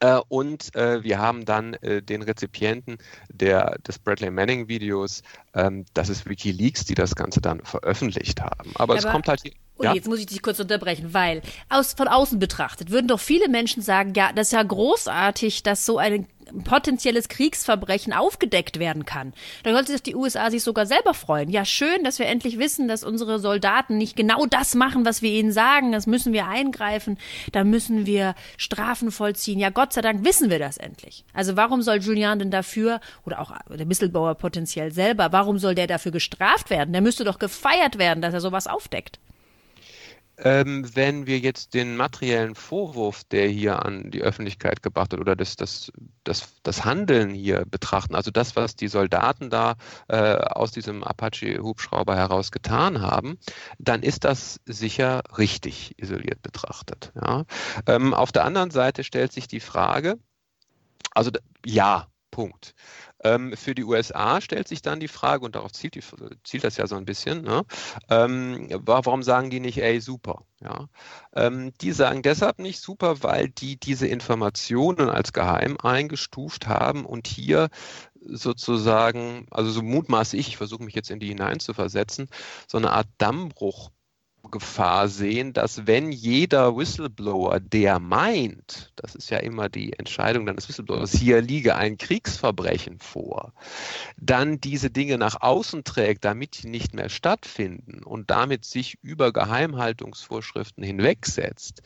Äh, 0.02 0.20
und 0.30 0.74
äh, 0.76 1.04
wir 1.04 1.20
haben 1.20 1.46
dann 1.46 1.74
äh, 1.76 2.02
den 2.02 2.22
Rezipienten 2.22 2.98
der, 3.32 3.78
des 3.88 4.00
Bradley 4.00 4.32
Manning 4.32 4.68
Videos, 4.68 5.24
ähm, 5.54 5.86
das 5.94 6.10
ist 6.10 6.28
Wikileaks, 6.28 6.86
die 6.86 6.96
das 6.96 7.16
Ganze 7.16 7.42
dann 7.42 7.62
veröffentlicht 7.64 8.42
haben. 8.42 8.72
Aber, 8.76 8.94
Aber 8.94 8.96
es 8.96 9.06
kommt 9.06 9.28
halt. 9.28 9.42
Ui, 9.78 9.86
ja? 9.86 9.94
jetzt 9.94 10.08
muss 10.08 10.20
ich 10.20 10.26
dich 10.26 10.42
kurz 10.42 10.60
unterbrechen, 10.60 11.14
weil 11.14 11.42
aus, 11.70 11.94
von 11.94 12.08
außen 12.08 12.40
betrachtet 12.40 12.92
würden 12.92 13.08
doch 13.08 13.20
viele 13.20 13.48
Menschen 13.50 13.82
sagen, 13.82 14.14
ja, 14.14 14.32
das 14.34 14.48
ist 14.48 14.54
ja 14.54 14.64
großartig, 14.64 15.64
dass 15.64 15.86
so 15.86 15.98
ein 15.98 16.28
potenzielles 16.64 17.30
Kriegsverbrechen 17.30 18.14
aufgedeckt 18.14 18.80
werden 18.80 19.06
kann. 19.06 19.34
Da 19.64 19.74
sollte 19.74 19.92
sich 19.92 20.04
die 20.04 20.16
USA 20.16 20.52
sich 20.52 20.64
sogar 20.64 20.86
selber 20.86 21.14
freuen. 21.14 21.50
Ja, 21.50 21.66
schön, 21.66 22.04
dass 22.04 22.20
wir 22.20 22.28
endlich 22.28 22.60
wissen, 22.60 22.88
dass 22.88 23.04
unsere 23.04 23.40
Soldaten 23.40 23.98
nicht 23.98 24.16
genau 24.16 24.46
das 24.46 24.76
machen, 24.76 25.06
was 25.06 25.22
wir 25.22 25.32
ihnen 25.32 25.52
sagen. 25.52 25.92
Das 25.92 26.08
müssen 26.08 26.34
wir 26.34 26.48
eingreifen. 26.48 27.18
Da 27.52 27.64
müssen 27.64 28.06
wir 28.06 28.36
Strafen 28.58 29.12
vollziehen. 29.12 29.60
Ja, 29.60 29.70
Gott 29.70 29.94
sei 29.94 30.02
Dank 30.02 30.26
wissen 30.26 30.50
wir 30.50 30.60
das 30.60 30.78
endlich. 30.78 31.24
Also 31.34 31.56
warum 31.56 31.82
soll 31.82 31.98
Julian 31.98 32.40
denn 32.40 32.52
dafür, 32.52 33.00
oder 33.26 33.40
auch 33.40 33.54
der 33.70 33.90
Whistleblower 33.90 34.36
potenziell 34.36 34.92
selber, 34.92 35.32
warum 35.32 35.58
soll 35.58 35.76
der 35.76 35.88
dafür 35.88 36.12
gestraft 36.12 36.70
werden? 36.70 36.94
Der 36.94 37.02
müsste 37.02 37.24
doch 37.24 37.40
gefeiert 37.40 37.98
werden, 37.98 38.22
dass 38.22 38.34
er 38.34 38.42
sowas 38.42 38.68
aufdeckt. 38.68 39.20
Ähm, 40.42 40.90
wenn 40.96 41.28
wir 41.28 41.40
jetzt 41.40 41.74
den 41.74 41.98
materiellen 41.98 42.56
Vorwurf, 42.56 43.24
der 43.26 43.48
hier 43.48 43.86
an 43.86 44.10
die 44.10 44.22
Öffentlichkeit 44.22 44.82
gebracht 44.82 45.12
wird, 45.12 45.22
oder 45.22 45.36
das, 45.36 45.56
das, 45.56 45.92
das, 46.24 46.56
das 46.64 46.86
Handeln 46.86 47.32
hier 47.32 47.66
betrachten, 47.66 48.16
also 48.16 48.32
das, 48.32 48.56
was 48.56 48.76
die 48.76 48.88
Soldaten 48.88 49.50
da 49.50 49.76
äh, 50.08 50.36
aus 50.36 50.72
diesem 50.72 51.04
Apache-Hubschrauber 51.04 52.16
heraus 52.16 52.52
getan 52.52 53.02
haben, 53.02 53.38
dann 53.80 54.02
ist 54.02 54.24
das 54.24 54.60
sicher 54.66 55.24
richtig 55.38 55.96
isoliert 55.98 56.42
betrachtet. 56.42 57.12
Ja? 57.16 57.44
Ähm, 57.86 58.14
auf 58.14 58.32
der 58.32 58.46
anderen 58.46 58.72
Seite 58.72 59.04
stellt 59.04 59.34
sich 59.34 59.48
die 59.48 59.60
Frage, 59.60 60.18
also 61.14 61.32
ja, 61.66 62.08
Punkt. 62.40 62.74
Ähm, 63.22 63.54
für 63.58 63.76
die 63.76 63.84
USA 63.84 64.40
stellt 64.40 64.70
sich 64.70 64.82
dann 64.82 65.02
die 65.02 65.10
Frage, 65.10 65.44
und 65.44 65.56
darauf 65.56 65.74
zielt, 65.74 65.96
die, 65.96 66.04
zielt 66.46 66.64
das 66.64 66.78
ja 66.78 66.88
so 66.88 66.96
ein 66.96 67.04
bisschen, 67.04 67.42
ne? 67.42 67.66
ähm, 68.10 68.70
warum 68.72 69.24
sagen 69.24 69.50
die 69.50 69.60
nicht, 69.60 69.80
ey, 69.80 70.00
super? 70.00 70.46
Ja? 70.62 70.88
Ähm, 71.36 71.74
die 71.82 71.92
sagen 71.92 72.22
deshalb 72.22 72.60
nicht 72.60 72.80
super, 72.80 73.24
weil 73.24 73.50
die 73.50 73.78
diese 73.78 74.08
Informationen 74.08 75.10
als 75.10 75.34
geheim 75.34 75.76
eingestuft 75.84 76.68
haben 76.68 77.04
und 77.04 77.28
hier 77.28 77.68
sozusagen, 78.22 79.46
also 79.52 79.70
so 79.70 79.82
mutmaße 79.82 80.38
ich, 80.38 80.48
ich 80.48 80.58
versuche 80.58 80.86
mich 80.86 80.96
jetzt 80.96 81.12
in 81.12 81.20
die 81.20 81.28
hineinzuversetzen, 81.28 82.30
so 82.70 82.78
eine 82.78 82.92
Art 82.92 83.08
Dammbruch 83.18 83.92
Gefahr 84.50 85.08
sehen, 85.08 85.54
dass 85.54 85.88
wenn 85.88 86.12
jeder 86.12 86.76
Whistleblower, 86.76 87.60
der 87.60 88.00
meint, 88.00 88.92
das 88.96 89.16
ist 89.16 89.30
ja 89.30 89.38
immer 89.38 89.70
die 89.70 89.94
Entscheidung 89.94 90.46
dann 90.46 90.56
des 90.56 90.68
Whistleblowers, 90.68 91.12
hier 91.12 91.42
liege 91.42 91.76
ein 91.76 91.98
Kriegsverbrechen 91.98 93.00
vor, 93.00 93.54
dann 94.18 94.60
diese 94.60 94.90
Dinge 94.90 95.18
nach 95.18 95.42
außen 95.42 95.84
trägt, 95.84 96.26
damit 96.26 96.64
die 96.64 96.68
nicht 96.68 96.94
mehr 96.94 97.10
stattfinden 97.10 98.04
und 98.04 98.30
damit 98.30 98.66
sich 98.66 98.98
über 99.02 99.32
Geheimhaltungsvorschriften 99.32 100.84
hinwegsetzt, 100.84 101.82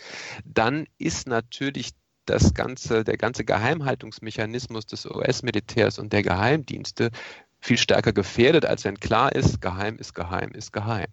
dann 0.46 0.88
ist 0.98 1.28
natürlich 1.28 1.92
das 2.26 2.54
ganze, 2.54 3.04
der 3.04 3.18
ganze 3.18 3.44
Geheimhaltungsmechanismus 3.44 4.86
des 4.86 5.06
US-Militärs 5.06 6.00
und 6.00 6.14
der 6.14 6.24
Geheimdienste 6.24 7.12
viel 7.60 7.78
stärker 7.78 8.14
gefährdet, 8.14 8.66
als 8.66 8.84
wenn 8.84 9.00
klar 9.00 9.34
ist, 9.34 9.62
geheim 9.62 9.98
ist 9.98 10.14
geheim 10.14 10.52
ist 10.52 10.74
geheim. 10.74 11.08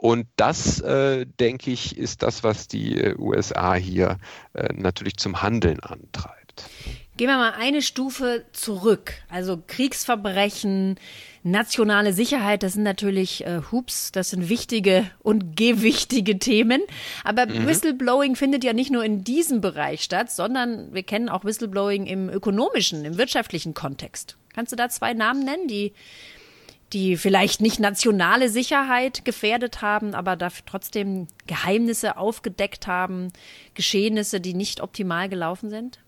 Und 0.00 0.28
das, 0.36 0.80
äh, 0.80 1.26
denke 1.26 1.70
ich, 1.70 1.98
ist 1.98 2.22
das, 2.22 2.42
was 2.42 2.68
die 2.68 2.98
äh, 2.98 3.14
USA 3.18 3.74
hier 3.74 4.16
äh, 4.54 4.72
natürlich 4.72 5.18
zum 5.18 5.42
Handeln 5.42 5.78
antreibt. 5.80 6.64
Gehen 7.18 7.28
wir 7.28 7.36
mal 7.36 7.52
eine 7.52 7.82
Stufe 7.82 8.46
zurück. 8.52 9.12
Also 9.28 9.62
Kriegsverbrechen, 9.66 10.98
nationale 11.42 12.14
Sicherheit, 12.14 12.62
das 12.62 12.72
sind 12.72 12.82
natürlich 12.82 13.44
äh, 13.44 13.60
Hups, 13.70 14.10
das 14.10 14.30
sind 14.30 14.48
wichtige 14.48 15.04
und 15.18 15.54
gewichtige 15.54 16.38
Themen. 16.38 16.80
Aber 17.22 17.44
mhm. 17.44 17.66
Whistleblowing 17.66 18.36
findet 18.36 18.64
ja 18.64 18.72
nicht 18.72 18.90
nur 18.90 19.04
in 19.04 19.22
diesem 19.22 19.60
Bereich 19.60 20.00
statt, 20.00 20.30
sondern 20.30 20.94
wir 20.94 21.02
kennen 21.02 21.28
auch 21.28 21.44
Whistleblowing 21.44 22.06
im 22.06 22.30
ökonomischen, 22.30 23.04
im 23.04 23.18
wirtschaftlichen 23.18 23.74
Kontext. 23.74 24.38
Kannst 24.54 24.72
du 24.72 24.76
da 24.76 24.88
zwei 24.88 25.12
Namen 25.12 25.44
nennen, 25.44 25.68
die 25.68 25.92
die 26.92 27.16
vielleicht 27.16 27.60
nicht 27.60 27.80
nationale 27.80 28.48
Sicherheit 28.48 29.24
gefährdet 29.24 29.82
haben, 29.82 30.14
aber 30.14 30.36
dafür 30.36 30.64
trotzdem 30.66 31.28
Geheimnisse 31.46 32.16
aufgedeckt 32.16 32.86
haben, 32.86 33.32
Geschehnisse, 33.74 34.40
die 34.40 34.54
nicht 34.54 34.80
optimal 34.80 35.28
gelaufen 35.28 35.70
sind? 35.70 36.00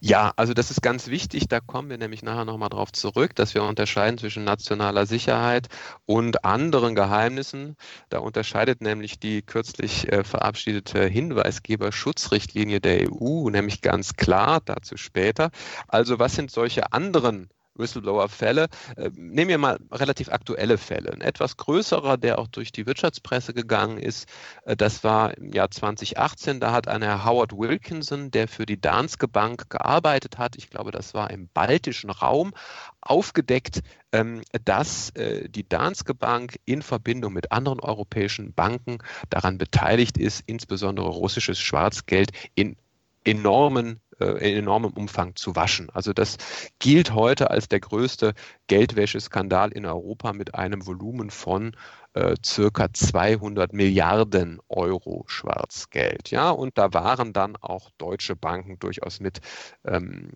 Ja, 0.00 0.32
also 0.36 0.54
das 0.54 0.70
ist 0.70 0.82
ganz 0.82 1.08
wichtig. 1.08 1.48
Da 1.48 1.60
kommen 1.60 1.88
wir 1.88 1.98
nämlich 1.98 2.22
nachher 2.22 2.44
nochmal 2.44 2.68
drauf 2.68 2.92
zurück, 2.92 3.34
dass 3.34 3.54
wir 3.54 3.62
unterscheiden 3.62 4.18
zwischen 4.18 4.44
nationaler 4.44 5.06
Sicherheit 5.06 5.68
und 6.04 6.44
anderen 6.44 6.94
Geheimnissen. 6.94 7.76
Da 8.10 8.18
unterscheidet 8.18 8.80
nämlich 8.80 9.18
die 9.18 9.42
kürzlich 9.42 10.12
äh, 10.12 10.24
verabschiedete 10.24 11.06
Hinweisgeberschutzrichtlinie 11.06 12.80
der 12.80 13.10
EU 13.10 13.48
nämlich 13.50 13.80
ganz 13.82 14.14
klar, 14.14 14.60
dazu 14.64 14.96
später. 14.96 15.50
Also 15.88 16.18
was 16.18 16.34
sind 16.34 16.50
solche 16.50 16.92
anderen 16.92 17.48
Whistleblower-Fälle. 17.78 18.68
Äh, 18.96 19.10
nehmen 19.14 19.48
wir 19.48 19.58
mal 19.58 19.78
relativ 19.90 20.28
aktuelle 20.30 20.78
Fälle. 20.78 21.12
Ein 21.12 21.20
etwas 21.20 21.56
größerer, 21.56 22.16
der 22.16 22.38
auch 22.38 22.48
durch 22.48 22.72
die 22.72 22.86
Wirtschaftspresse 22.86 23.54
gegangen 23.54 23.98
ist, 23.98 24.28
äh, 24.64 24.76
das 24.76 25.04
war 25.04 25.36
im 25.36 25.52
Jahr 25.52 25.70
2018. 25.70 26.60
Da 26.60 26.72
hat 26.72 26.88
ein 26.88 27.02
Herr 27.02 27.24
Howard 27.24 27.52
Wilkinson, 27.52 28.30
der 28.30 28.48
für 28.48 28.66
die 28.66 28.80
Danske 28.80 29.28
Bank 29.28 29.70
gearbeitet 29.70 30.38
hat, 30.38 30.56
ich 30.56 30.70
glaube, 30.70 30.90
das 30.90 31.14
war 31.14 31.30
im 31.30 31.48
baltischen 31.48 32.10
Raum, 32.10 32.52
aufgedeckt, 33.00 33.82
ähm, 34.12 34.42
dass 34.64 35.10
äh, 35.10 35.48
die 35.48 35.68
Danske 35.68 36.14
Bank 36.14 36.58
in 36.64 36.82
Verbindung 36.82 37.32
mit 37.32 37.52
anderen 37.52 37.80
europäischen 37.80 38.52
Banken 38.52 38.98
daran 39.30 39.58
beteiligt 39.58 40.18
ist, 40.18 40.42
insbesondere 40.46 41.08
russisches 41.08 41.58
Schwarzgeld 41.58 42.30
in 42.54 42.76
enormen 43.24 44.00
in 44.24 44.56
enormem 44.56 44.92
Umfang 44.92 45.36
zu 45.36 45.54
waschen. 45.56 45.90
Also 45.92 46.12
das 46.12 46.38
gilt 46.78 47.14
heute 47.14 47.50
als 47.50 47.68
der 47.68 47.80
größte 47.80 48.34
Geldwäscheskandal 48.66 49.72
in 49.72 49.86
Europa 49.86 50.32
mit 50.32 50.54
einem 50.54 50.86
Volumen 50.86 51.30
von 51.30 51.76
äh, 52.16 52.34
circa 52.44 52.92
200 52.92 53.74
Milliarden 53.74 54.60
Euro 54.68 55.24
Schwarzgeld. 55.26 56.30
Ja, 56.30 56.50
und 56.50 56.78
da 56.78 56.94
waren 56.94 57.34
dann 57.34 57.56
auch 57.56 57.90
deutsche 57.98 58.34
Banken 58.34 58.78
durchaus 58.78 59.20
mit 59.20 59.40
ähm, 59.84 60.30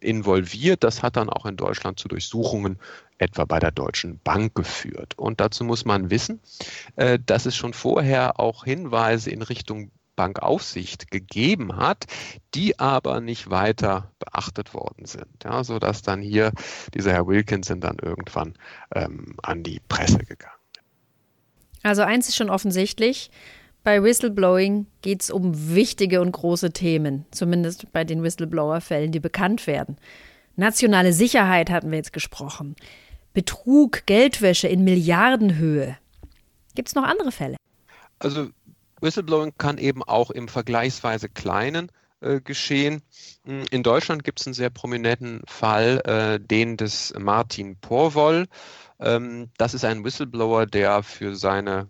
involviert. 0.00 0.82
Das 0.82 1.04
hat 1.04 1.16
dann 1.16 1.30
auch 1.30 1.46
in 1.46 1.56
Deutschland 1.56 2.00
zu 2.00 2.08
Durchsuchungen 2.08 2.80
etwa 3.18 3.44
bei 3.44 3.60
der 3.60 3.70
Deutschen 3.70 4.18
Bank 4.24 4.56
geführt. 4.56 5.16
Und 5.16 5.40
dazu 5.40 5.62
muss 5.62 5.84
man 5.84 6.10
wissen, 6.10 6.40
äh, 6.96 7.18
dass 7.24 7.46
es 7.46 7.54
schon 7.54 7.74
vorher 7.74 8.40
auch 8.40 8.64
Hinweise 8.64 9.30
in 9.30 9.42
Richtung 9.42 9.92
Bankaufsicht 10.20 11.10
gegeben 11.10 11.76
hat, 11.76 12.04
die 12.54 12.78
aber 12.78 13.22
nicht 13.22 13.48
weiter 13.48 14.10
beachtet 14.18 14.74
worden 14.74 15.06
sind, 15.06 15.44
ja, 15.44 15.64
sodass 15.64 16.02
dann 16.02 16.20
hier 16.20 16.52
dieser 16.92 17.12
Herr 17.12 17.26
Wilkinson 17.26 17.80
dann 17.80 17.96
irgendwann 18.02 18.52
ähm, 18.94 19.36
an 19.42 19.62
die 19.62 19.80
Presse 19.88 20.18
gegangen 20.18 20.60
ist. 20.74 20.82
Also 21.82 22.02
eins 22.02 22.28
ist 22.28 22.36
schon 22.36 22.50
offensichtlich, 22.50 23.30
Bei 23.82 24.02
Whistleblowing 24.02 24.86
geht 25.00 25.22
es 25.22 25.30
um 25.30 25.74
wichtige 25.74 26.20
und 26.20 26.32
große 26.32 26.70
Themen, 26.70 27.24
zumindest 27.30 27.90
bei 27.92 28.04
den 28.04 28.22
Whistleblower-Fällen, 28.22 29.10
die 29.10 29.20
bekannt 29.20 29.66
werden. 29.66 29.96
Nationale 30.56 31.14
Sicherheit 31.14 31.70
hatten 31.70 31.90
wir 31.90 31.96
jetzt 31.96 32.12
gesprochen. 32.12 32.76
Betrug, 33.32 34.04
Geldwäsche 34.04 34.68
in 34.68 34.84
Milliardenhöhe. 34.84 35.96
Gibt 36.74 36.88
es 36.88 36.94
noch 36.94 37.04
andere 37.04 37.32
Fälle? 37.32 37.56
Also 38.18 38.50
Whistleblowing 39.00 39.52
kann 39.58 39.78
eben 39.78 40.02
auch 40.02 40.30
im 40.30 40.48
vergleichsweise 40.48 41.28
kleinen 41.28 41.90
äh, 42.20 42.40
geschehen. 42.40 43.02
Hm, 43.44 43.64
in 43.70 43.82
Deutschland 43.82 44.24
gibt 44.24 44.40
es 44.40 44.46
einen 44.46 44.54
sehr 44.54 44.70
prominenten 44.70 45.42
Fall, 45.46 46.00
äh, 46.04 46.40
den 46.40 46.76
des 46.76 47.14
Martin 47.18 47.76
Porwoll. 47.76 48.46
Ähm, 48.98 49.50
das 49.56 49.74
ist 49.74 49.84
ein 49.84 50.04
Whistleblower, 50.04 50.66
der 50.66 51.02
für 51.02 51.34
seine 51.34 51.88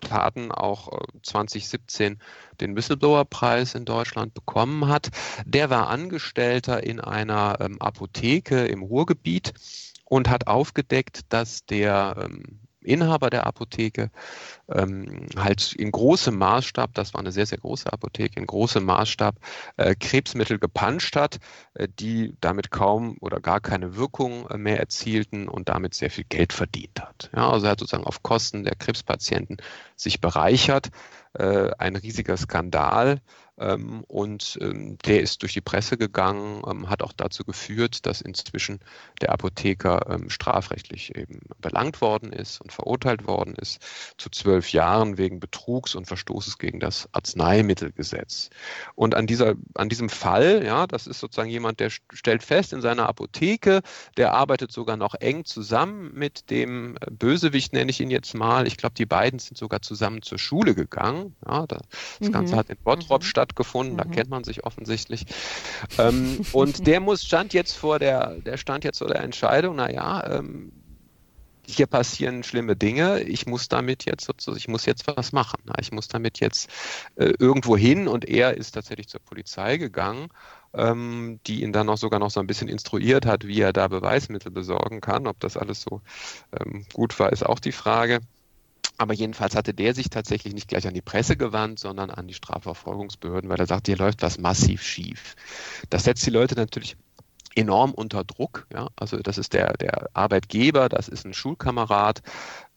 Taten 0.00 0.52
auch 0.52 1.00
2017 1.22 2.12
äh, 2.12 2.16
den 2.60 2.76
Whistleblower-Preis 2.76 3.74
in 3.74 3.84
Deutschland 3.84 4.34
bekommen 4.34 4.88
hat. 4.88 5.10
Der 5.44 5.70
war 5.70 5.88
Angestellter 5.88 6.82
in 6.84 7.00
einer 7.00 7.58
ähm, 7.60 7.80
Apotheke 7.80 8.66
im 8.66 8.82
Ruhrgebiet 8.82 9.54
und 10.04 10.28
hat 10.28 10.46
aufgedeckt, 10.46 11.20
dass 11.30 11.64
der 11.66 12.16
ähm, 12.22 12.60
Inhaber 12.84 13.30
der 13.30 13.46
Apotheke 13.46 14.10
ähm, 14.68 15.26
halt 15.36 15.72
in 15.72 15.90
großem 15.90 16.36
Maßstab, 16.36 16.94
das 16.94 17.14
war 17.14 17.20
eine 17.20 17.32
sehr, 17.32 17.46
sehr 17.46 17.58
große 17.58 17.92
Apotheke, 17.92 18.38
in 18.38 18.46
großem 18.46 18.84
Maßstab 18.84 19.36
äh, 19.76 19.94
Krebsmittel 19.94 20.58
gepanscht 20.58 21.16
hat, 21.16 21.38
äh, 21.74 21.88
die 21.88 22.36
damit 22.40 22.70
kaum 22.70 23.16
oder 23.20 23.40
gar 23.40 23.60
keine 23.60 23.96
Wirkung 23.96 24.48
äh, 24.48 24.58
mehr 24.58 24.78
erzielten 24.80 25.48
und 25.48 25.68
damit 25.68 25.94
sehr 25.94 26.10
viel 26.10 26.24
Geld 26.24 26.52
verdient 26.52 27.00
hat. 27.00 27.30
Ja, 27.34 27.50
also 27.50 27.66
er 27.66 27.72
hat 27.72 27.80
sozusagen 27.80 28.04
auf 28.04 28.22
Kosten 28.22 28.64
der 28.64 28.76
Krebspatienten 28.76 29.58
sich 29.96 30.20
bereichert. 30.20 30.90
Äh, 31.34 31.70
ein 31.78 31.96
riesiger 31.96 32.36
Skandal. 32.36 33.20
Ähm, 33.58 34.04
und 34.08 34.58
ähm, 34.60 34.98
der 35.04 35.20
ist 35.20 35.42
durch 35.42 35.52
die 35.52 35.60
Presse 35.60 35.96
gegangen, 35.96 36.62
ähm, 36.68 36.90
hat 36.90 37.02
auch 37.02 37.12
dazu 37.12 37.44
geführt, 37.44 38.06
dass 38.06 38.20
inzwischen 38.20 38.80
der 39.20 39.32
Apotheker 39.32 40.18
strafrechtlich 40.28 41.16
eben 41.16 41.40
belangt 41.60 42.00
worden 42.00 42.32
ist 42.32 42.60
und 42.60 42.72
verurteilt 42.72 43.26
worden 43.26 43.54
ist 43.54 43.80
zu 44.18 44.30
zwölf 44.30 44.72
Jahren 44.72 45.18
wegen 45.18 45.40
Betrugs 45.40 45.94
und 45.94 46.06
Verstoßes 46.06 46.58
gegen 46.58 46.80
das 46.80 47.08
Arzneimittelgesetz. 47.12 48.50
Und 48.94 49.14
an, 49.14 49.26
dieser, 49.26 49.54
an 49.74 49.88
diesem 49.88 50.08
Fall, 50.08 50.64
ja, 50.64 50.86
das 50.86 51.06
ist 51.06 51.20
sozusagen 51.20 51.50
jemand, 51.50 51.80
der 51.80 51.90
stellt 51.90 52.42
fest 52.42 52.72
in 52.72 52.80
seiner 52.80 53.08
Apotheke, 53.08 53.82
der 54.16 54.34
arbeitet 54.34 54.72
sogar 54.72 54.96
noch 54.96 55.14
eng 55.14 55.44
zusammen 55.44 56.12
mit 56.14 56.50
dem 56.50 56.96
äh, 56.96 57.10
Bösewicht, 57.10 57.72
nenne 57.72 57.90
ich 57.90 58.00
ihn 58.00 58.10
jetzt 58.10 58.34
mal. 58.34 58.66
Ich 58.66 58.76
glaube, 58.76 58.94
die 58.94 59.06
beiden 59.06 59.38
sind 59.38 59.56
sogar 59.56 59.82
zusammen 59.82 60.22
zur 60.22 60.38
Schule 60.38 60.74
gegangen. 60.74 61.36
Ja, 61.46 61.66
das 61.66 61.82
mhm. 62.20 62.32
Ganze 62.32 62.56
hat 62.56 62.70
in 62.70 62.76
Bottrop 62.82 63.22
mhm. 63.22 63.26
stattgefunden, 63.26 63.43
da 63.96 64.04
mhm. 64.04 64.10
kennt 64.10 64.30
man 64.30 64.44
sich 64.44 64.64
offensichtlich. 64.64 65.26
Ähm, 65.98 66.40
und 66.52 66.86
der 66.86 67.00
muss 67.00 67.24
stand 67.24 67.52
jetzt 67.54 67.76
vor 67.76 67.98
der, 67.98 68.40
der 68.40 68.56
stand 68.56 68.84
jetzt 68.84 68.98
vor 68.98 69.08
der 69.08 69.20
Entscheidung, 69.20 69.76
naja, 69.76 70.38
ähm, 70.38 70.72
hier 71.66 71.86
passieren 71.86 72.42
schlimme 72.42 72.76
Dinge, 72.76 73.22
ich 73.22 73.46
muss 73.46 73.68
damit 73.68 74.04
jetzt 74.04 74.24
sozusagen, 74.24 74.58
ich 74.58 74.68
muss 74.68 74.86
jetzt 74.86 75.06
was 75.06 75.32
machen. 75.32 75.62
Ich 75.80 75.92
muss 75.92 76.08
damit 76.08 76.40
jetzt 76.40 76.68
äh, 77.16 77.32
irgendwo 77.38 77.76
hin 77.76 78.06
und 78.06 78.26
er 78.26 78.56
ist 78.56 78.72
tatsächlich 78.72 79.08
zur 79.08 79.20
Polizei 79.20 79.78
gegangen, 79.78 80.28
ähm, 80.74 81.40
die 81.46 81.62
ihn 81.62 81.72
dann 81.72 81.88
auch 81.88 81.96
sogar 81.96 82.20
noch 82.20 82.30
so 82.30 82.40
ein 82.40 82.46
bisschen 82.46 82.68
instruiert 82.68 83.26
hat, 83.26 83.46
wie 83.46 83.60
er 83.60 83.72
da 83.72 83.88
Beweismittel 83.88 84.50
besorgen 84.50 85.00
kann. 85.00 85.26
Ob 85.26 85.40
das 85.40 85.56
alles 85.56 85.82
so 85.82 86.02
ähm, 86.60 86.86
gut 86.92 87.18
war, 87.18 87.32
ist 87.32 87.46
auch 87.46 87.60
die 87.60 87.72
Frage. 87.72 88.20
Aber 88.96 89.14
jedenfalls 89.14 89.56
hatte 89.56 89.74
der 89.74 89.94
sich 89.94 90.08
tatsächlich 90.08 90.54
nicht 90.54 90.68
gleich 90.68 90.86
an 90.86 90.94
die 90.94 91.02
Presse 91.02 91.36
gewandt, 91.36 91.78
sondern 91.78 92.10
an 92.10 92.28
die 92.28 92.34
Strafverfolgungsbehörden, 92.34 93.50
weil 93.50 93.58
er 93.58 93.66
sagt, 93.66 93.86
hier 93.86 93.96
läuft 93.96 94.22
was 94.22 94.38
massiv 94.38 94.82
schief. 94.82 95.34
Das 95.90 96.04
setzt 96.04 96.24
die 96.26 96.30
Leute 96.30 96.54
natürlich 96.54 96.96
enorm 97.56 97.92
unter 97.92 98.24
Druck. 98.24 98.66
Ja? 98.72 98.88
Also 98.96 99.18
das 99.18 99.38
ist 99.38 99.52
der, 99.52 99.72
der 99.74 100.10
Arbeitgeber, 100.12 100.88
das 100.88 101.08
ist 101.08 101.24
ein 101.24 101.34
Schulkamerad, 101.34 102.22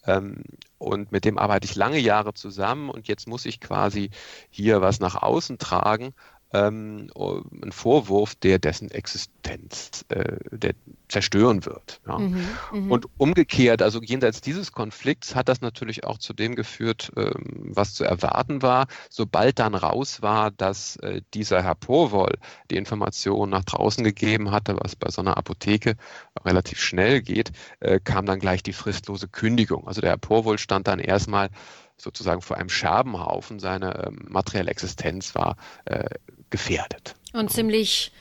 ähm, 0.07 0.43
und 0.77 1.11
mit 1.11 1.25
dem 1.25 1.37
arbeite 1.37 1.65
ich 1.65 1.75
lange 1.75 1.99
Jahre 1.99 2.33
zusammen 2.33 2.89
und 2.89 3.07
jetzt 3.07 3.27
muss 3.27 3.45
ich 3.45 3.59
quasi 3.59 4.09
hier 4.49 4.81
was 4.81 4.99
nach 4.99 5.15
außen 5.15 5.57
tragen 5.57 6.13
ähm, 6.53 7.09
ein 7.61 7.71
Vorwurf, 7.71 8.35
der 8.35 8.59
dessen 8.59 8.89
Existenz 8.91 10.05
äh, 10.09 10.37
der 10.51 10.73
zerstören 11.07 11.65
wird. 11.65 12.01
Ja. 12.05 12.19
Mhm, 12.19 12.47
mhm, 12.73 12.91
und 12.91 13.07
umgekehrt, 13.17 13.81
also 13.81 14.01
jenseits 14.01 14.41
dieses 14.41 14.71
Konflikts 14.71 15.35
hat 15.35 15.47
das 15.47 15.61
natürlich 15.61 16.03
auch 16.03 16.17
zu 16.17 16.33
dem 16.33 16.55
geführt, 16.55 17.11
ähm, 17.15 17.71
was 17.73 17.93
zu 17.93 18.03
erwarten 18.03 18.61
war. 18.61 18.87
Sobald 19.09 19.59
dann 19.59 19.75
raus 19.75 20.21
war, 20.21 20.51
dass 20.51 20.97
äh, 20.97 21.21
dieser 21.33 21.63
Herr 21.63 21.75
Porwoll 21.75 22.35
die 22.71 22.75
Information 22.75 23.49
nach 23.49 23.63
draußen 23.63 24.03
gegeben 24.03 24.51
hatte, 24.51 24.77
was 24.79 24.95
bei 24.95 25.09
so 25.09 25.21
einer 25.21 25.37
Apotheke 25.37 25.95
relativ 26.43 26.79
schnell 26.79 27.21
geht, 27.21 27.51
äh, 27.79 27.99
kam 28.01 28.25
dann 28.25 28.39
gleich 28.39 28.63
die 28.63 28.73
fristlose 28.73 29.27
Kündigung. 29.27 29.87
Also 29.87 30.01
der 30.01 30.11
Herr 30.11 30.17
Porwoll 30.17 30.57
stand 30.57 30.87
dann 30.87 30.99
erstmal 30.99 31.49
sozusagen 31.97 32.41
vor 32.41 32.57
einem 32.57 32.69
Scherbenhaufen. 32.69 33.59
Seine 33.59 34.07
ähm, 34.07 34.25
materielle 34.29 34.69
Existenz 34.69 35.35
war 35.35 35.57
äh, 35.85 36.09
gefährdet. 36.49 37.15
Und 37.33 37.51
ziemlich 37.51 38.11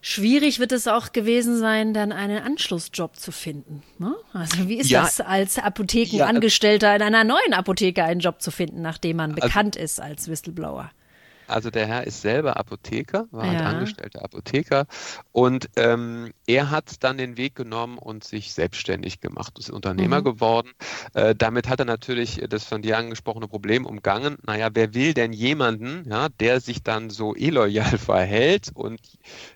schwierig 0.00 0.58
wird 0.58 0.72
es 0.72 0.86
auch 0.86 1.12
gewesen 1.12 1.58
sein, 1.58 1.94
dann 1.94 2.12
einen 2.12 2.42
Anschlussjob 2.42 3.16
zu 3.16 3.32
finden. 3.32 3.82
Ne? 3.98 4.14
Also 4.32 4.68
wie 4.68 4.76
ist 4.76 4.90
ja, 4.90 5.02
das 5.02 5.20
als 5.20 5.58
Apothekenangestellter 5.58 6.88
ja, 6.88 6.96
in 6.96 7.02
einer 7.02 7.24
neuen 7.24 7.54
Apotheke 7.54 8.04
einen 8.04 8.20
Job 8.20 8.42
zu 8.42 8.50
finden, 8.50 8.82
nachdem 8.82 9.16
man 9.16 9.30
also 9.30 9.40
bekannt 9.40 9.76
ist 9.76 10.00
als 10.00 10.28
Whistleblower? 10.28 10.90
Also 11.46 11.70
der 11.70 11.86
Herr 11.86 12.06
ist 12.06 12.22
selber 12.22 12.56
Apotheker, 12.56 13.26
war 13.30 13.44
halt 13.44 13.58
ja. 13.58 13.64
halt 13.64 13.74
angestellter 13.76 14.24
Apotheker 14.24 14.86
und 15.32 15.68
ähm, 15.76 16.32
er 16.46 16.70
hat 16.70 17.02
dann 17.04 17.18
den 17.18 17.36
Weg 17.36 17.54
genommen 17.54 17.98
und 17.98 18.24
sich 18.24 18.54
selbstständig 18.54 19.20
gemacht, 19.20 19.58
ist 19.58 19.70
Unternehmer 19.70 20.20
mhm. 20.20 20.24
geworden. 20.24 20.70
Äh, 21.12 21.34
damit 21.34 21.68
hat 21.68 21.80
er 21.80 21.84
natürlich 21.84 22.42
das 22.48 22.64
von 22.64 22.82
dir 22.82 22.98
angesprochene 22.98 23.48
Problem 23.48 23.86
umgangen. 23.86 24.36
Naja, 24.46 24.68
wer 24.72 24.94
will 24.94 25.14
denn 25.14 25.32
jemanden, 25.32 26.08
ja, 26.08 26.28
der 26.28 26.60
sich 26.60 26.82
dann 26.82 27.10
so 27.10 27.34
illoyal 27.34 27.98
verhält 27.98 28.70
und 28.74 29.00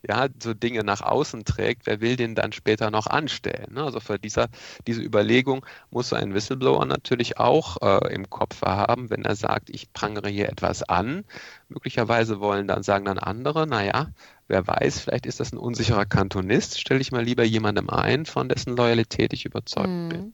ja, 0.07 0.29
so 0.42 0.55
Dinge 0.55 0.85
nach 0.85 1.01
außen 1.01 1.44
trägt, 1.44 1.87
wer 1.87 2.01
will 2.01 2.16
den 2.16 2.35
dann 2.35 2.53
später 2.53 2.90
noch 2.90 3.07
anstellen? 3.07 3.74
Ne? 3.74 3.85
Also 3.85 4.01
für 4.01 4.18
dieser, 4.18 4.48
diese 4.87 5.03
Überlegung 5.03 5.64
muss 5.90 6.11
so 6.11 6.16
ein 6.16 6.35
Whistleblower 6.35 6.85
natürlich 6.85 7.38
auch 7.38 7.79
äh, 7.83 8.14
im 8.14 8.29
Kopf 8.29 8.62
haben, 8.62 9.11
wenn 9.11 9.24
er 9.24 9.37
sagt, 9.37 9.70
ich 9.70 9.92
prangere 9.92 10.29
hier 10.29 10.48
etwas 10.48 10.83
an 10.83 11.24
Möglicherweise 11.68 11.88
wollen 11.96 12.68
dann, 12.68 12.83
sagen 12.83 13.05
dann 13.05 13.18
andere, 13.18 13.66
naja, 13.66 14.09
wer 14.46 14.66
weiß, 14.66 15.01
vielleicht 15.01 15.27
ist 15.27 15.40
das 15.40 15.53
ein 15.53 15.59
unsicherer 15.59 16.07
Kantonist, 16.07 16.81
stelle 16.81 17.01
ich 17.01 17.12
mal 17.12 17.24
lieber 17.24 17.44
jemandem 17.44 17.90
ein, 17.90 18.27
von 18.27 18.48
dessen 18.48 18.77
Loyalität 18.77 19.33
ich 19.33 19.44
überzeugt 19.44 19.87
hm. 19.87 20.09
bin. 20.09 20.33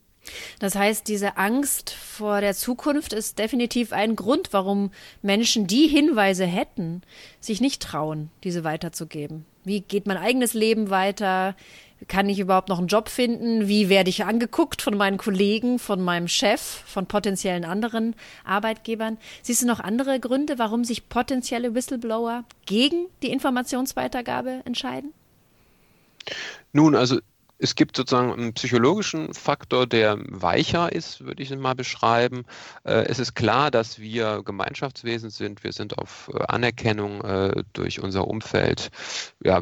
Das 0.58 0.74
heißt, 0.74 1.06
diese 1.08 1.36
Angst 1.36 1.90
vor 1.90 2.40
der 2.40 2.54
Zukunft 2.54 3.12
ist 3.12 3.38
definitiv 3.38 3.92
ein 3.92 4.16
Grund, 4.16 4.52
warum 4.52 4.90
Menschen, 5.22 5.66
die 5.66 5.86
Hinweise 5.86 6.46
hätten, 6.46 7.02
sich 7.40 7.60
nicht 7.60 7.82
trauen, 7.82 8.30
diese 8.42 8.64
weiterzugeben. 8.64 9.44
Wie 9.64 9.80
geht 9.80 10.06
mein 10.06 10.16
eigenes 10.16 10.54
Leben 10.54 10.90
weiter? 10.90 11.56
Kann 12.09 12.28
ich 12.28 12.38
überhaupt 12.38 12.68
noch 12.68 12.78
einen 12.78 12.88
Job 12.88 13.09
finden? 13.09 13.68
Wie 13.68 13.88
werde 13.88 14.11
ich 14.11 14.24
angeguckt 14.24 14.83
von 14.83 14.96
meinen 14.96 15.16
Kollegen, 15.16 15.78
von 15.78 16.02
meinem 16.02 16.28
Chef, 16.28 16.61
von 16.61 17.07
potenziellen 17.07 17.64
anderen 17.64 18.14
Arbeitgebern? 18.44 19.16
Siehst 19.42 19.62
du 19.62 19.66
noch 19.66 19.80
andere 19.80 20.20
Gründe, 20.20 20.59
warum 20.59 20.85
sich 20.85 21.09
potenzielle 21.09 21.74
Whistleblower 21.74 22.44
gegen 22.66 23.07
die 23.22 23.30
Informationsweitergabe 23.30 24.61
entscheiden? 24.64 25.12
Nun, 26.72 26.94
also 26.94 27.20
es 27.58 27.74
gibt 27.74 27.96
sozusagen 27.96 28.32
einen 28.32 28.52
psychologischen 28.54 29.32
Faktor, 29.32 29.86
der 29.86 30.18
weicher 30.28 30.92
ist, 30.92 31.24
würde 31.24 31.42
ich 31.42 31.54
mal 31.56 31.74
beschreiben. 31.74 32.44
Äh, 32.84 33.04
es 33.06 33.18
ist 33.18 33.34
klar, 33.34 33.70
dass 33.70 33.98
wir 33.98 34.42
Gemeinschaftswesen 34.44 35.30
sind. 35.30 35.62
Wir 35.62 35.72
sind 35.72 35.98
auf 35.98 36.30
äh, 36.34 36.42
Anerkennung 36.48 37.22
äh, 37.22 37.62
durch 37.72 38.00
unser 38.00 38.26
Umfeld, 38.26 38.90
ja, 39.42 39.60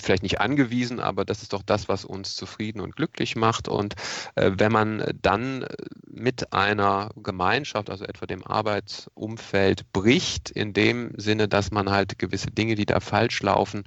vielleicht 0.00 0.22
nicht 0.22 0.40
angewiesen, 0.40 1.00
aber 1.00 1.24
das 1.24 1.42
ist 1.42 1.52
doch 1.52 1.62
das, 1.62 1.88
was 1.88 2.04
uns 2.04 2.34
zufrieden 2.34 2.80
und 2.80 2.96
glücklich 2.96 3.36
macht. 3.36 3.68
Und 3.68 3.94
wenn 4.34 4.72
man 4.72 5.04
dann 5.20 5.66
mit 6.06 6.52
einer 6.52 7.10
Gemeinschaft, 7.16 7.90
also 7.90 8.04
etwa 8.04 8.26
dem 8.26 8.44
Arbeitsumfeld, 8.44 9.92
bricht, 9.92 10.50
in 10.50 10.72
dem 10.72 11.12
Sinne, 11.16 11.48
dass 11.48 11.70
man 11.70 11.90
halt 11.90 12.18
gewisse 12.18 12.50
Dinge, 12.50 12.74
die 12.74 12.86
da 12.86 13.00
falsch 13.00 13.42
laufen, 13.42 13.84